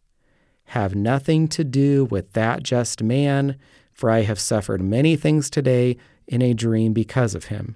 Have 0.67 0.95
nothing 0.95 1.49
to 1.49 1.65
do 1.65 2.05
with 2.05 2.31
that 2.31 2.63
just 2.63 3.03
man, 3.03 3.57
for 3.91 4.09
I 4.09 4.21
have 4.21 4.39
suffered 4.39 4.81
many 4.81 5.17
things 5.17 5.49
today 5.49 5.97
in 6.27 6.41
a 6.41 6.53
dream 6.53 6.93
because 6.93 7.35
of 7.35 7.45
him. 7.45 7.75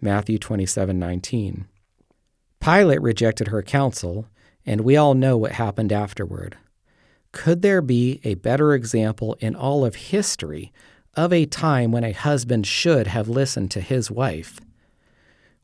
Matthew 0.00 0.38
27:19. 0.38 1.64
Pilate 2.60 3.02
rejected 3.02 3.48
her 3.48 3.60
counsel 3.60 4.28
and 4.66 4.82
we 4.82 4.96
all 4.96 5.14
know 5.14 5.36
what 5.36 5.52
happened 5.52 5.92
afterward. 5.92 6.56
Could 7.32 7.62
there 7.62 7.82
be 7.82 8.20
a 8.24 8.34
better 8.34 8.74
example 8.74 9.36
in 9.40 9.54
all 9.54 9.84
of 9.84 9.94
history 9.94 10.72
of 11.14 11.32
a 11.32 11.46
time 11.46 11.92
when 11.92 12.04
a 12.04 12.12
husband 12.12 12.66
should 12.66 13.06
have 13.06 13.28
listened 13.28 13.70
to 13.72 13.80
his 13.80 14.10
wife? 14.10 14.60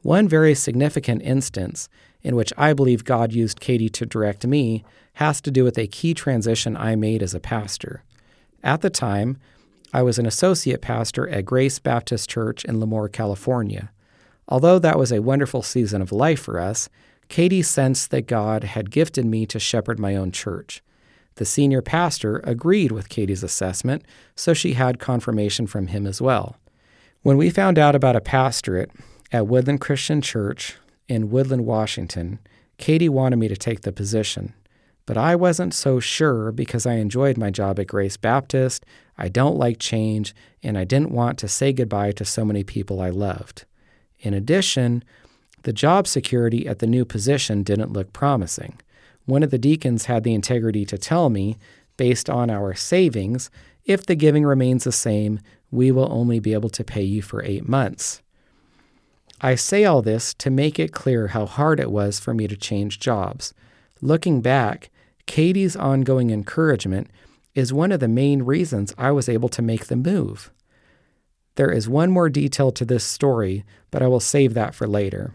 One 0.03 0.29
very 0.29 0.55
significant 0.55 1.23
instance 1.23 1.89
in 2.23 2.37
which 2.37 2.53
I 2.57 2.73
believe 2.73 3.05
God 3.05 3.33
used 3.33 3.61
Katie 3.61 3.89
to 3.91 4.07
direct 4.07 4.47
me 4.47 4.85
has 5.15 5.41
to 5.43 5.51
do 5.51 5.65
with 5.65 5.79
a 5.79 5.87
key 5.87 6.15
transition 6.15 6.77
I 6.77 6.97
made 6.97 7.23
as 7.23 7.35
a 7.35 7.41
pastor. 7.41 8.03
At 8.63 8.81
the 8.81 8.91
time, 8.91 9.39
I 9.93 10.03
was 10.03 10.19
an 10.19 10.27
associate 10.27 10.83
pastor 10.83 11.29
at 11.29 11.45
Grace 11.45 11.79
Baptist 11.79 12.29
Church 12.29 12.65
in 12.65 12.79
Lemoore, 12.79 13.11
California. 13.11 13.91
Although 14.49 14.79
that 14.79 14.99
was 14.99 15.13
a 15.13 15.23
wonderful 15.23 15.63
season 15.63 16.03
of 16.03 16.13
life 16.13 16.41
for 16.41 16.59
us, 16.59 16.89
Katie 17.29 17.63
sensed 17.63 18.11
that 18.11 18.27
God 18.27 18.65
had 18.65 18.91
gifted 18.91 19.25
me 19.25 19.47
to 19.47 19.59
shepherd 19.59 19.99
my 19.99 20.17
own 20.17 20.33
church. 20.33 20.83
The 21.37 21.45
senior 21.45 21.83
pastor 21.83 22.41
agreed 22.45 22.91
with 22.91 23.09
Katie's 23.09 23.45
assessment, 23.45 24.05
so 24.35 24.55
she 24.55 24.73
had 24.73 24.99
confirmation 24.99 25.67
from 25.67 25.89
him 25.89 26.07
as 26.07 26.21
well. 26.21 26.57
When 27.23 27.37
we 27.37 27.51
found 27.51 27.79
out 27.79 27.95
about 27.95 28.17
a 28.17 28.21
pastorate 28.21 28.91
at 29.31 29.47
Woodland 29.47 29.81
Christian 29.81 30.21
Church 30.21 30.77
in 31.07 31.31
Woodland, 31.31 31.65
Washington, 31.65 32.39
Katie 32.79 33.09
wanted 33.09 33.37
me 33.37 33.49
to 33.49 33.57
take 33.57 33.83
the 33.83 33.93
position. 33.93 34.55
But 35.07 35.17
I 35.17 35.37
wasn't 35.37 35.75
so 35.75 36.01
sure 36.01 36.53
because 36.53 36.87
I 36.87 36.95
enjoyed 36.95 37.39
my 37.39 37.51
job 37.51 37.79
at 37.79 37.87
Grace 37.87 38.17
Baptist, 38.17 38.85
I 39.17 39.29
don't 39.29 39.57
like 39.57 39.79
change, 39.79 40.35
and 40.63 40.77
I 40.77 40.85
didn't 40.85 41.11
want 41.11 41.39
to 41.39 41.49
say 41.49 41.73
goodbye 41.73 42.13
to 42.13 42.25
so 42.25 42.45
many 42.45 42.63
people 42.63 43.01
I 43.01 43.11
loved. 43.11 43.65
In 44.21 44.35
addition, 44.35 45.03
the 45.63 45.73
job 45.73 46.07
security 46.07 46.67
at 46.67 46.79
the 46.79 46.87
new 46.87 47.05
position 47.05 47.63
didn't 47.63 47.93
look 47.93 48.13
promising. 48.13 48.79
One 49.27 49.43
of 49.43 49.51
the 49.51 49.59
deacons 49.59 50.07
had 50.07 50.25
the 50.25 50.35
integrity 50.35 50.85
to 50.87 50.99
tell 50.99 51.29
me, 51.29 51.59
based 51.97 52.31
on 52.31 52.51
our 52.51 52.75
savings, 52.75 53.51
if 53.85 54.07
the 54.07 54.15
giving 54.15 54.45
remains 54.45 54.85
the 54.85 54.93
same, 54.93 55.41
we 55.71 55.91
will 55.91 56.11
only 56.13 56.41
be 56.41 56.53
able 56.53 56.71
to 56.71 56.85
pay 56.85 57.03
you 57.03 57.23
for 57.23 57.45
eight 57.45 57.69
months. 57.69 58.23
I 59.41 59.55
say 59.55 59.85
all 59.85 60.03
this 60.03 60.35
to 60.35 60.51
make 60.51 60.79
it 60.79 60.93
clear 60.93 61.29
how 61.29 61.47
hard 61.47 61.79
it 61.79 61.91
was 61.91 62.19
for 62.19 62.35
me 62.35 62.49
to 62.49 62.57
change 62.57 63.01
jobs. 63.01 63.55
Looking 64.01 64.41
back, 64.41 64.91
Katie's 65.27 65.77
ongoing 65.77 66.31
encouragement 66.31 67.09
is 67.55 67.73
one 67.73 67.93
of 67.93 68.01
the 68.01 68.09
main 68.09 68.43
reasons 68.43 68.95
I 68.97 69.11
was 69.11 69.29
able 69.29 69.49
to 69.51 69.63
make 69.63 69.87
the 69.87 69.97
move. 69.97 70.51
There 71.57 71.71
is 71.71 71.89
one 71.89 72.11
more 72.11 72.29
detail 72.29 72.71
to 72.73 72.85
this 72.85 73.05
story, 73.05 73.65
but 73.91 74.03
I 74.03 74.07
will 74.07 74.21
save 74.21 74.55
that 74.55 74.75
for 74.75 74.87
later. 74.87 75.35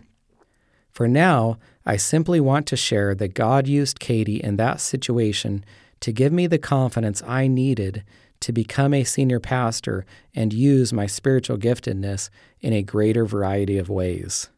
For 0.94 1.08
now, 1.08 1.58
I 1.86 1.98
simply 1.98 2.40
want 2.40 2.68
to 2.68 2.78
share 2.78 3.16
that 3.16 3.34
God 3.34 3.68
used 3.68 4.00
Katie 4.00 4.42
in 4.42 4.58
that 4.58 4.80
situation 4.80 5.66
to 6.02 6.12
give 6.12 6.32
me 6.32 6.48
the 6.48 6.60
confidence 6.60 7.24
I 7.26 7.48
needed 7.48 8.04
to 8.42 8.52
become 8.52 8.94
a 8.94 9.04
senior 9.04 9.40
pastor 9.40 10.06
and 10.36 10.54
use 10.54 10.94
my 10.94 11.08
spiritual 11.08 11.58
giftedness 11.58 12.30
in 12.62 12.74
a 12.74 12.84
greater 12.84 13.26
variety 13.26 13.78
of 13.78 13.90
ways. 13.90 14.50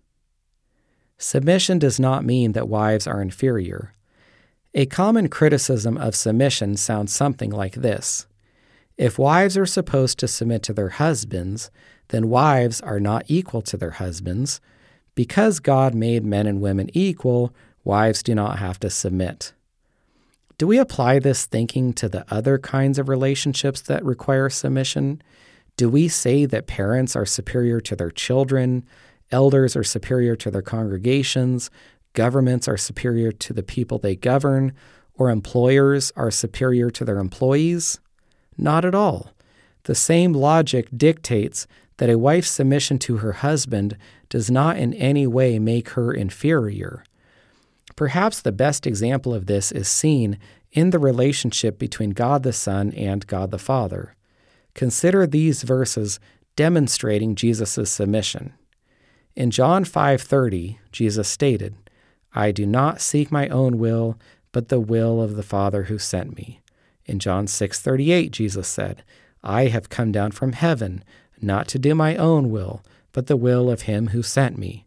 Submission 1.17 1.79
does 1.79 1.99
not 1.99 2.25
mean 2.25 2.51
that 2.51 2.67
wives 2.67 3.07
are 3.07 3.21
inferior. 3.21 3.93
A 4.73 4.85
common 4.87 5.29
criticism 5.29 5.97
of 5.97 6.15
submission 6.15 6.75
sounds 6.75 7.13
something 7.13 7.49
like 7.49 7.75
this 7.75 8.27
If 8.97 9.17
wives 9.17 9.55
are 9.55 9.65
supposed 9.65 10.19
to 10.19 10.27
submit 10.27 10.63
to 10.63 10.73
their 10.73 10.89
husbands, 10.89 11.71
then 12.09 12.29
wives 12.29 12.81
are 12.81 12.99
not 12.99 13.23
equal 13.27 13.61
to 13.61 13.77
their 13.77 13.91
husbands. 13.91 14.59
Because 15.15 15.59
God 15.59 15.95
made 15.95 16.25
men 16.25 16.45
and 16.45 16.61
women 16.61 16.89
equal, 16.93 17.55
wives 17.83 18.21
do 18.21 18.35
not 18.35 18.59
have 18.59 18.79
to 18.81 18.89
submit. 18.89 19.53
Do 20.57 20.67
we 20.67 20.77
apply 20.77 21.19
this 21.19 21.45
thinking 21.45 21.93
to 21.93 22.07
the 22.07 22.25
other 22.33 22.57
kinds 22.57 22.99
of 22.99 23.09
relationships 23.09 23.81
that 23.81 24.05
require 24.05 24.49
submission? 24.49 25.21
Do 25.77 25.89
we 25.89 26.07
say 26.07 26.45
that 26.45 26.67
parents 26.67 27.15
are 27.15 27.25
superior 27.25 27.81
to 27.81 27.95
their 27.95 28.11
children, 28.11 28.85
elders 29.31 29.75
are 29.75 29.83
superior 29.83 30.35
to 30.37 30.51
their 30.51 30.61
congregations, 30.61 31.69
governments 32.13 32.67
are 32.67 32.77
superior 32.77 33.33
to 33.33 33.53
the 33.53 33.63
people 33.63 33.97
they 33.97 34.15
govern, 34.15 34.73
or 35.15 35.29
employers 35.29 36.11
are 36.15 36.31
superior 36.31 36.89
to 36.91 37.03
their 37.03 37.17
employees? 37.19 37.99
Not 38.57 38.85
at 38.85 38.95
all. 38.95 39.31
The 39.83 39.95
same 39.95 40.33
logic 40.33 40.87
dictates 40.95 41.67
that 41.97 42.09
a 42.09 42.17
wife's 42.17 42.49
submission 42.49 42.99
to 42.99 43.17
her 43.17 43.33
husband 43.33 43.97
does 44.29 44.51
not 44.51 44.77
in 44.77 44.93
any 44.93 45.25
way 45.25 45.59
make 45.59 45.89
her 45.89 46.13
inferior. 46.13 47.03
Perhaps 47.95 48.41
the 48.41 48.51
best 48.51 48.85
example 48.85 49.33
of 49.33 49.45
this 49.45 49.71
is 49.71 49.87
seen 49.87 50.37
in 50.71 50.89
the 50.89 50.99
relationship 50.99 51.79
between 51.79 52.09
God 52.09 52.43
the 52.43 52.51
Son 52.51 52.91
and 52.93 53.25
God 53.27 53.51
the 53.51 53.57
Father. 53.57 54.15
Consider 54.73 55.25
these 55.25 55.63
verses 55.63 56.19
demonstrating 56.57 57.35
Jesus' 57.35 57.89
submission. 57.89 58.53
In 59.35 59.51
John 59.51 59.85
5:30, 59.85 60.77
Jesus 60.91 61.27
stated, 61.27 61.75
I 62.33 62.51
do 62.51 62.65
not 62.65 62.99
seek 62.99 63.31
my 63.31 63.47
own 63.47 63.77
will, 63.77 64.19
but 64.51 64.67
the 64.67 64.79
will 64.79 65.21
of 65.21 65.37
the 65.37 65.43
Father 65.43 65.83
who 65.83 65.97
sent 65.97 66.35
me. 66.35 66.61
In 67.05 67.19
John 67.19 67.45
6:38 67.45 68.31
Jesus 68.31 68.67
said, 68.67 69.03
I 69.43 69.67
have 69.67 69.89
come 69.89 70.11
down 70.11 70.31
from 70.31 70.53
heaven 70.53 71.03
not 71.41 71.67
to 71.69 71.79
do 71.79 71.95
my 71.95 72.15
own 72.15 72.49
will, 72.49 72.83
but 73.11 73.27
the 73.27 73.37
will 73.37 73.69
of 73.69 73.83
him 73.83 74.07
who 74.07 74.21
sent 74.21 74.57
me. 74.57 74.85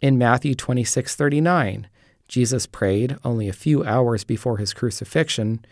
In 0.00 0.16
Matthew 0.16 0.54
26:39, 0.54 1.86
Jesus 2.28 2.66
prayed 2.66 3.16
only 3.24 3.48
a 3.48 3.52
few 3.52 3.84
hours 3.84 4.24
before 4.24 4.58
his 4.58 4.72
crucifixion, 4.72 5.64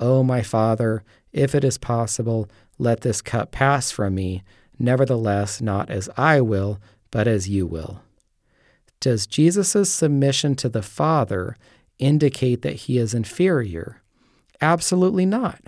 "O 0.00 0.18
oh, 0.18 0.22
my 0.22 0.42
Father, 0.42 1.02
if 1.32 1.54
it 1.54 1.64
is 1.64 1.76
possible, 1.76 2.48
let 2.78 3.00
this 3.00 3.20
cup 3.20 3.50
pass 3.50 3.90
from 3.90 4.14
me, 4.14 4.42
nevertheless 4.78 5.60
not 5.60 5.90
as 5.90 6.08
I 6.16 6.40
will, 6.40 6.80
but 7.10 7.26
as 7.26 7.48
you 7.48 7.66
will." 7.66 8.00
Does 9.00 9.26
Jesus' 9.26 9.90
submission 9.90 10.54
to 10.54 10.68
the 10.68 10.82
Father 10.82 11.56
indicate 11.98 12.62
that 12.62 12.76
he 12.86 12.96
is 12.96 13.12
inferior? 13.12 14.00
Absolutely 14.60 15.26
not. 15.26 15.60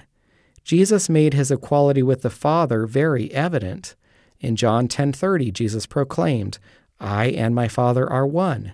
Jesus 0.67 1.09
made 1.09 1.33
his 1.33 1.53
equality 1.53 2.03
with 2.03 2.23
the 2.23 2.29
Father 2.29 2.89
very 2.89 3.33
evident. 3.33 3.95
In 4.41 4.57
John 4.57 4.89
10:30, 4.89 5.53
Jesus 5.53 5.87
proclaimed, 5.87 6.59
"I 6.99 7.27
and 7.27 7.55
my 7.55 7.69
Father 7.69 8.11
are 8.11 8.27
one." 8.27 8.73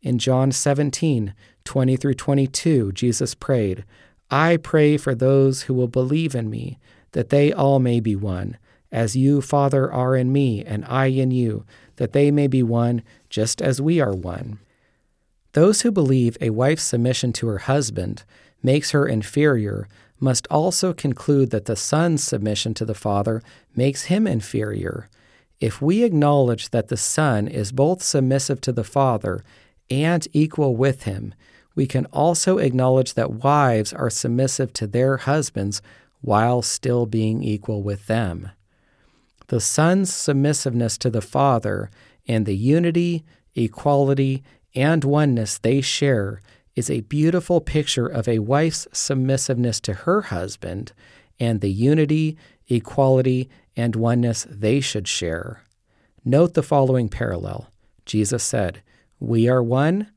In 0.00 0.18
John 0.18 0.50
17:20 0.50 1.94
through 1.94 2.14
22, 2.14 2.90
Jesus 2.92 3.34
prayed, 3.34 3.84
"I 4.30 4.56
pray 4.56 4.96
for 4.96 5.14
those 5.14 5.64
who 5.64 5.74
will 5.74 5.88
believe 5.88 6.34
in 6.34 6.48
me, 6.48 6.78
that 7.12 7.28
they 7.28 7.52
all 7.52 7.80
may 7.80 8.00
be 8.00 8.16
one, 8.16 8.56
as 8.90 9.14
you, 9.14 9.42
Father, 9.42 9.92
are 9.92 10.16
in 10.16 10.32
me 10.32 10.64
and 10.64 10.86
I 10.86 11.08
in 11.08 11.32
you, 11.32 11.66
that 11.96 12.14
they 12.14 12.30
may 12.30 12.46
be 12.46 12.62
one 12.62 13.02
just 13.28 13.60
as 13.60 13.78
we 13.78 14.00
are 14.00 14.14
one. 14.14 14.58
Those 15.56 15.80
who 15.80 15.90
believe 15.90 16.36
a 16.38 16.50
wife's 16.50 16.82
submission 16.82 17.32
to 17.32 17.46
her 17.46 17.60
husband 17.60 18.24
makes 18.62 18.90
her 18.90 19.08
inferior 19.08 19.88
must 20.20 20.46
also 20.50 20.92
conclude 20.92 21.48
that 21.48 21.64
the 21.64 21.76
son's 21.76 22.22
submission 22.22 22.74
to 22.74 22.84
the 22.84 22.94
father 22.94 23.42
makes 23.74 24.04
him 24.04 24.26
inferior. 24.26 25.08
If 25.58 25.80
we 25.80 26.04
acknowledge 26.04 26.68
that 26.72 26.88
the 26.88 26.98
son 26.98 27.48
is 27.48 27.72
both 27.72 28.02
submissive 28.02 28.60
to 28.60 28.72
the 28.72 28.84
father 28.84 29.42
and 29.88 30.28
equal 30.34 30.76
with 30.76 31.04
him, 31.04 31.32
we 31.74 31.86
can 31.86 32.04
also 32.12 32.58
acknowledge 32.58 33.14
that 33.14 33.42
wives 33.42 33.94
are 33.94 34.10
submissive 34.10 34.74
to 34.74 34.86
their 34.86 35.16
husbands 35.16 35.80
while 36.20 36.60
still 36.60 37.06
being 37.06 37.42
equal 37.42 37.82
with 37.82 38.08
them. 38.08 38.50
The 39.46 39.60
son's 39.60 40.12
submissiveness 40.12 40.98
to 40.98 41.08
the 41.08 41.22
father 41.22 41.90
and 42.28 42.44
the 42.44 42.56
unity, 42.56 43.24
equality, 43.54 44.44
and 44.76 45.02
oneness 45.02 45.58
they 45.58 45.80
share 45.80 46.40
is 46.76 46.90
a 46.90 47.00
beautiful 47.00 47.60
picture 47.60 48.06
of 48.06 48.28
a 48.28 48.38
wife's 48.38 48.86
submissiveness 48.92 49.80
to 49.80 49.94
her 49.94 50.20
husband 50.22 50.92
and 51.40 51.60
the 51.60 51.70
unity, 51.70 52.36
equality, 52.68 53.48
and 53.74 53.96
oneness 53.96 54.46
they 54.48 54.78
should 54.78 55.08
share. 55.08 55.62
Note 56.24 56.54
the 56.54 56.62
following 56.62 57.08
parallel. 57.08 57.70
Jesus 58.04 58.42
said, 58.42 58.82
"We 59.18 59.48
are 59.48 59.62
one," 59.62 60.08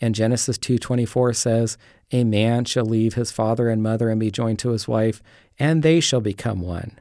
and 0.00 0.14
Genesis 0.14 0.58
2:24 0.58 1.34
says, 1.34 1.76
"A 2.12 2.24
man 2.24 2.64
shall 2.64 2.86
leave 2.86 3.14
his 3.14 3.30
father 3.30 3.68
and 3.68 3.82
mother 3.82 4.08
and 4.08 4.18
be 4.18 4.30
joined 4.30 4.58
to 4.60 4.70
his 4.70 4.88
wife, 4.88 5.22
and 5.58 5.82
they 5.82 6.00
shall 6.00 6.20
become 6.20 6.60
one." 6.60 6.98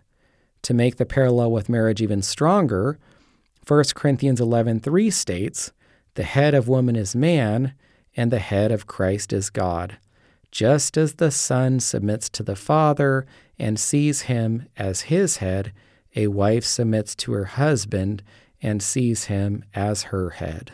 To 0.63 0.73
make 0.73 0.97
the 0.97 1.06
parallel 1.06 1.51
with 1.51 1.69
marriage 1.69 2.01
even 2.01 2.21
stronger, 2.21 2.97
1 3.63 3.95
Corinthians 3.95 4.41
11:3 4.41 5.10
states, 5.10 5.71
"The 6.15 6.23
head 6.23 6.54
of 6.54 6.67
woman 6.67 6.95
is 6.95 7.15
man, 7.15 7.73
and 8.15 8.32
the 8.32 8.39
head 8.39 8.71
of 8.71 8.88
Christ 8.88 9.32
is 9.32 9.49
God." 9.49 9.97
Just 10.51 10.97
as 10.97 11.15
the 11.15 11.32
Son 11.32 11.80
submits 11.80 12.30
to 12.30 12.43
the 12.43 12.56
Father 12.56 13.25
and 13.60 13.78
sees 13.78 14.21
him 14.21 14.67
as 14.78 15.01
his 15.01 15.38
head, 15.38 15.73
a 16.15 16.28
wife 16.28 16.63
submits 16.63 17.13
to 17.15 17.34
her 17.34 17.45
husband 17.45 18.23
and 18.62 18.82
sees 18.82 19.25
him 19.25 19.65
as 19.73 20.04
her 20.04 20.30
head. 20.32 20.71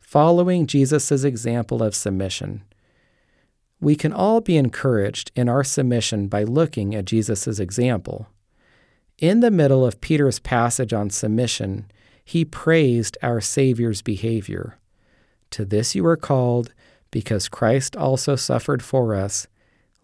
Following 0.00 0.66
Jesus' 0.66 1.24
example 1.24 1.82
of 1.82 1.94
submission, 1.94 2.62
we 3.80 3.94
can 3.94 4.12
all 4.12 4.40
be 4.40 4.56
encouraged 4.56 5.30
in 5.36 5.48
our 5.48 5.62
submission 5.62 6.28
by 6.28 6.44
looking 6.44 6.94
at 6.94 7.04
Jesus' 7.04 7.58
example. 7.58 8.28
In 9.18 9.40
the 9.40 9.50
middle 9.50 9.84
of 9.84 10.00
Peter's 10.00 10.38
passage 10.38 10.94
on 10.94 11.10
submission, 11.10 11.90
he 12.24 12.44
praised 12.44 13.18
our 13.22 13.40
Savior's 13.40 14.02
behavior. 14.02 14.78
To 15.50 15.64
this 15.64 15.94
you 15.94 16.06
are 16.06 16.16
called, 16.16 16.72
because 17.10 17.48
Christ 17.48 17.96
also 17.96 18.34
suffered 18.34 18.82
for 18.82 19.14
us, 19.14 19.46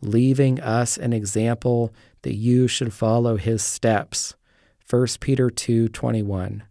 leaving 0.01 0.61
us 0.61 0.97
an 0.97 1.13
example 1.13 1.93
that 2.23 2.35
you 2.35 2.69
should 2.69 2.93
follow 2.93 3.37
his 3.37 3.63
steps. 3.63 4.35
1 4.89 5.21
Peter 5.21 5.51
2:21. 5.51 6.63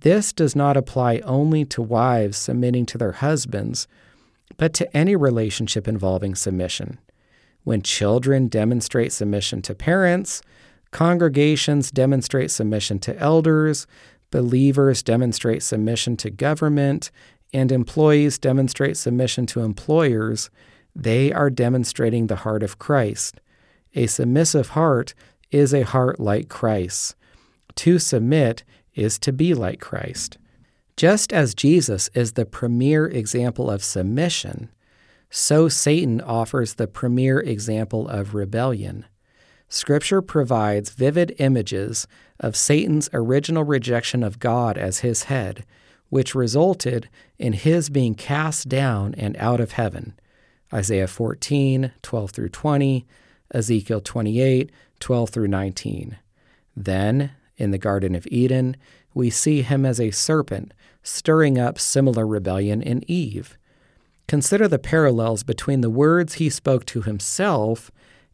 This 0.00 0.32
does 0.32 0.56
not 0.56 0.76
apply 0.76 1.18
only 1.18 1.64
to 1.66 1.82
wives 1.82 2.36
submitting 2.36 2.86
to 2.86 2.98
their 2.98 3.12
husbands, 3.12 3.86
but 4.56 4.74
to 4.74 4.96
any 4.96 5.14
relationship 5.14 5.86
involving 5.86 6.34
submission. 6.34 6.98
When 7.62 7.82
children 7.82 8.48
demonstrate 8.48 9.12
submission 9.12 9.62
to 9.62 9.74
parents, 9.74 10.42
Congregations 10.92 11.90
demonstrate 11.90 12.50
submission 12.50 12.98
to 13.00 13.18
elders, 13.18 13.86
believers 14.32 15.04
demonstrate 15.04 15.62
submission 15.62 16.16
to 16.16 16.30
government, 16.30 17.12
and 17.52 17.70
employees 17.70 18.38
demonstrate 18.38 18.96
submission 18.96 19.46
to 19.46 19.60
employers. 19.60 20.50
They 20.96 21.32
are 21.32 21.50
demonstrating 21.50 22.26
the 22.26 22.36
heart 22.36 22.64
of 22.64 22.80
Christ. 22.80 23.40
A 23.94 24.08
submissive 24.08 24.70
heart 24.70 25.14
is 25.52 25.72
a 25.72 25.82
heart 25.82 26.18
like 26.18 26.48
Christ. 26.48 27.14
To 27.76 28.00
submit 28.00 28.64
is 28.94 29.18
to 29.20 29.32
be 29.32 29.54
like 29.54 29.80
Christ. 29.80 30.38
Just 30.96 31.32
as 31.32 31.54
Jesus 31.54 32.10
is 32.14 32.32
the 32.32 32.44
premier 32.44 33.06
example 33.06 33.70
of 33.70 33.84
submission, 33.84 34.70
so 35.30 35.68
Satan 35.68 36.20
offers 36.20 36.74
the 36.74 36.86
premier 36.86 37.40
example 37.40 38.08
of 38.08 38.34
rebellion. 38.34 39.06
Scripture 39.72 40.20
provides 40.20 40.90
vivid 40.90 41.34
images 41.38 42.06
of 42.38 42.54
Satan's 42.54 43.08
original 43.14 43.64
rejection 43.64 44.22
of 44.22 44.38
God 44.38 44.76
as 44.76 44.98
his 44.98 45.24
head, 45.24 45.64
which 46.10 46.34
resulted 46.34 47.08
in 47.38 47.54
his 47.54 47.88
being 47.88 48.14
cast 48.14 48.68
down 48.68 49.14
and 49.14 49.34
out 49.38 49.60
of 49.60 49.72
heaven. 49.72 50.12
Isaiah 50.74 51.06
14, 51.06 51.90
12 52.02 52.30
through 52.30 52.50
20, 52.50 53.06
Ezekiel 53.54 54.02
28, 54.02 54.70
12 55.00 55.30
through 55.30 55.48
19. 55.48 56.18
Then, 56.76 57.30
in 57.56 57.70
the 57.70 57.78
Garden 57.78 58.14
of 58.14 58.26
Eden, 58.26 58.76
we 59.14 59.30
see 59.30 59.62
him 59.62 59.86
as 59.86 59.98
a 59.98 60.10
serpent 60.10 60.74
stirring 61.02 61.58
up 61.58 61.78
similar 61.78 62.26
rebellion 62.26 62.82
in 62.82 63.10
Eve. 63.10 63.56
Consider 64.28 64.68
the 64.68 64.78
parallels 64.78 65.42
between 65.42 65.80
the 65.80 65.88
words 65.88 66.34
he 66.34 66.50
spoke 66.50 66.84
to 66.84 67.00
himself 67.00 67.90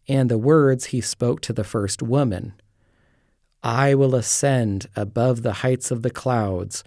and 0.09 0.31
the 0.31 0.38
words 0.38 0.87
he 0.87 1.01
spoke 1.01 1.40
to 1.42 1.53
the 1.53 1.64
first 1.64 2.03
woman. 2.03 2.55
I 3.62 3.94
will 3.94 4.14
ascend 4.14 4.87
above 4.97 5.42
the 5.42 5.55
heights 5.55 5.90
of 5.90 6.03
the 6.03 6.11
clouds. 6.11 6.83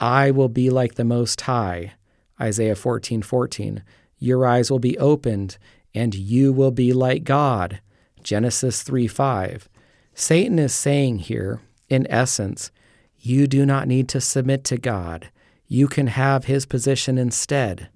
I 0.00 0.30
will 0.30 0.48
be 0.48 0.70
like 0.70 0.94
the 0.94 1.04
Most 1.04 1.42
High. 1.42 1.92
Isaiah 2.40 2.76
14 2.76 3.22
14. 3.22 3.82
Your 4.18 4.46
eyes 4.46 4.70
will 4.70 4.78
be 4.78 4.98
opened, 4.98 5.58
and 5.94 6.14
you 6.14 6.52
will 6.52 6.70
be 6.70 6.92
like 6.92 7.24
God. 7.24 7.80
Genesis 8.22 8.82
3 8.82 9.06
5. 9.06 9.68
Satan 10.14 10.58
is 10.58 10.74
saying 10.74 11.18
here, 11.18 11.60
in 11.88 12.06
essence, 12.10 12.70
you 13.18 13.46
do 13.46 13.64
not 13.64 13.88
need 13.88 14.08
to 14.08 14.20
submit 14.20 14.64
to 14.64 14.78
God. 14.78 15.30
You 15.66 15.88
can 15.88 16.08
have 16.08 16.44
his 16.44 16.66
position 16.66 17.18
instead. 17.18 17.88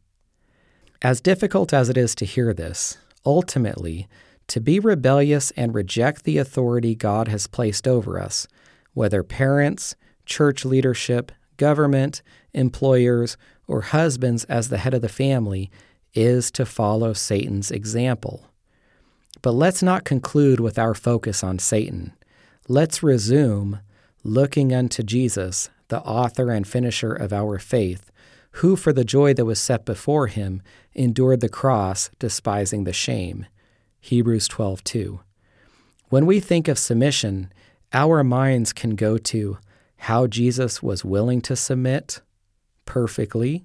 As 1.01 1.21
difficult 1.21 1.73
as 1.73 1.89
it 1.89 1.97
is 1.97 2.15
to 2.17 2.25
hear 2.25 2.53
this, 2.53 2.99
ultimately, 3.25 4.09
to 4.53 4.61
be 4.61 4.79
rebellious 4.79 5.51
and 5.53 5.75
reject 5.75 6.25
the 6.25 6.37
authority 6.37 6.95
God 6.95 7.27
has 7.27 7.47
placed 7.47 7.89
over 7.89 8.21
us, 8.21 8.47
whether 8.93 9.23
parents, 9.23 9.97
church 10.27 10.67
leadership, 10.67 11.33
government, 11.57 12.21
employers, 12.53 13.39
or 13.67 13.81
husbands 13.81 14.45
as 14.45 14.69
the 14.69 14.77
head 14.77 14.93
of 14.93 15.01
the 15.01 15.09
family, 15.09 15.71
is 16.13 16.51
to 16.51 16.67
follow 16.67 17.15
Satan's 17.15 17.71
example. 17.71 18.51
But 19.41 19.53
let's 19.53 19.83
not 19.83 20.05
conclude 20.05 20.61
with 20.61 20.79
our 20.79 20.93
focus 20.93 21.43
on 21.43 21.59
Satan. 21.59 22.13
Let's 22.69 23.03
resume 23.03 23.81
looking 24.23 24.75
unto 24.75 25.03
Jesus, 25.03 25.71
the 25.89 26.01
author 26.01 26.51
and 26.51 26.69
finisher 26.69 27.15
of 27.15 27.33
our 27.33 27.59
faith, 27.59 28.11
who 28.57 28.77
for 28.77 28.93
the 28.93 29.03
joy 29.03 29.33
that 29.33 29.47
was 29.47 29.59
set 29.59 29.87
before 29.87 30.27
him 30.27 30.61
endured 30.93 31.41
the 31.41 31.49
cross, 31.49 32.11
despising 32.19 32.85
the 32.85 32.93
shame. 32.93 33.47
Hebrews 34.05 34.49
12:2. 34.49 35.21
When 36.09 36.27
we 36.27 36.41
think 36.41 36.67
of 36.67 36.77
submission, 36.77 37.53
our 37.93 38.25
minds 38.25 38.73
can 38.73 38.97
go 38.97 39.17
to 39.17 39.59
how 39.97 40.27
Jesus 40.27 40.83
was 40.83 41.05
willing 41.05 41.41
to 41.43 41.55
submit 41.55 42.21
perfectly, 42.85 43.65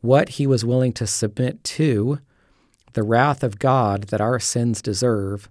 what 0.00 0.30
he 0.30 0.46
was 0.46 0.64
willing 0.64 0.94
to 0.94 1.06
submit 1.06 1.62
to, 1.64 2.18
the 2.94 3.02
wrath 3.02 3.44
of 3.44 3.58
God 3.58 4.04
that 4.04 4.22
our 4.22 4.40
sins 4.40 4.80
deserve, 4.80 5.50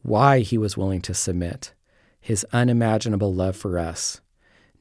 why 0.00 0.40
he 0.40 0.56
was 0.56 0.78
willing 0.78 1.02
to 1.02 1.12
submit, 1.12 1.74
his 2.22 2.46
unimaginable 2.54 3.34
love 3.34 3.54
for 3.54 3.78
us. 3.78 4.22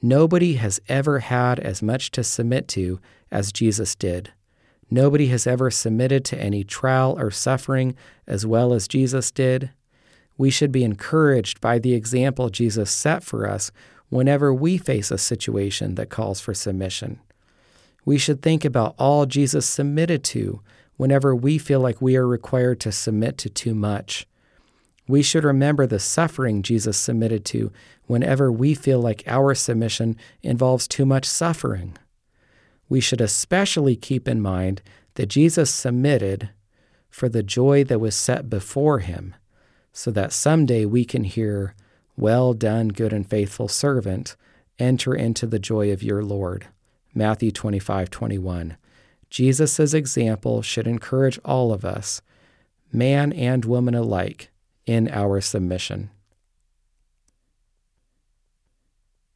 Nobody 0.01 0.53
has 0.53 0.79
ever 0.87 1.19
had 1.19 1.59
as 1.59 1.83
much 1.83 2.09
to 2.11 2.23
submit 2.23 2.69
to 2.69 3.01
as 3.31 3.51
Jesus 3.51 3.95
did. 3.95 4.31
Nobody 4.89 5.27
has 5.27 5.45
ever 5.45 5.69
submitted 5.69 6.23
to 6.25 6.39
any 6.39 6.63
trial 6.63 7.15
or 7.19 7.29
suffering 7.29 7.95
as 8.25 8.45
well 8.45 8.73
as 8.73 8.87
Jesus 8.87 9.31
did. 9.31 9.71
We 10.37 10.49
should 10.49 10.71
be 10.71 10.83
encouraged 10.83 11.59
by 11.59 11.79
the 11.79 11.93
example 11.93 12.49
Jesus 12.49 12.89
set 12.89 13.23
for 13.23 13.47
us 13.47 13.71
whenever 14.09 14.53
we 14.53 14.77
face 14.77 15.11
a 15.11 15.17
situation 15.17 15.95
that 15.95 16.09
calls 16.09 16.39
for 16.39 16.53
submission. 16.53 17.19
We 18.05 18.17
should 18.17 18.41
think 18.41 18.63
about 18.63 18.95
all 18.97 19.25
Jesus 19.25 19.65
submitted 19.65 20.23
to 20.25 20.61
whenever 20.95 21.35
we 21.35 21.57
feel 21.57 21.81
like 21.81 22.01
we 22.01 22.15
are 22.15 22.27
required 22.27 22.79
to 22.81 22.91
submit 22.91 23.37
to 23.39 23.49
too 23.49 23.75
much. 23.75 24.25
We 25.09 25.21
should 25.21 25.43
remember 25.43 25.85
the 25.85 25.99
suffering 25.99 26.61
Jesus 26.61 26.97
submitted 26.97 27.43
to 27.45 27.71
whenever 28.05 28.51
we 28.51 28.73
feel 28.73 29.01
like 29.01 29.23
our 29.27 29.53
submission 29.53 30.15
involves 30.41 30.87
too 30.87 31.05
much 31.05 31.25
suffering 31.25 31.97
we 32.89 32.99
should 32.99 33.21
especially 33.21 33.95
keep 33.95 34.27
in 34.27 34.41
mind 34.41 34.81
that 35.15 35.27
Jesus 35.27 35.69
submitted 35.69 36.49
for 37.09 37.27
the 37.27 37.43
joy 37.43 37.83
that 37.83 37.99
was 37.99 38.15
set 38.15 38.49
before 38.49 38.99
him, 38.99 39.35
so 39.91 40.11
that 40.11 40.31
someday 40.31 40.85
we 40.85 41.03
can 41.03 41.23
hear, 41.23 41.73
Well 42.15 42.53
done, 42.53 42.89
good 42.89 43.13
and 43.13 43.27
faithful 43.27 43.67
servant, 43.67 44.35
enter 44.77 45.15
into 45.15 45.47
the 45.47 45.59
joy 45.59 45.91
of 45.91 46.03
your 46.03 46.23
Lord. 46.23 46.67
Matthew 47.13 47.51
25 47.51 48.09
21. 48.09 48.77
Jesus' 49.29 49.93
example 49.93 50.61
should 50.61 50.87
encourage 50.87 51.39
all 51.43 51.73
of 51.73 51.83
us, 51.83 52.21
man 52.93 53.33
and 53.33 53.65
woman 53.65 53.95
alike, 53.95 54.49
in 54.85 55.09
our 55.09 55.41
submission. 55.41 56.11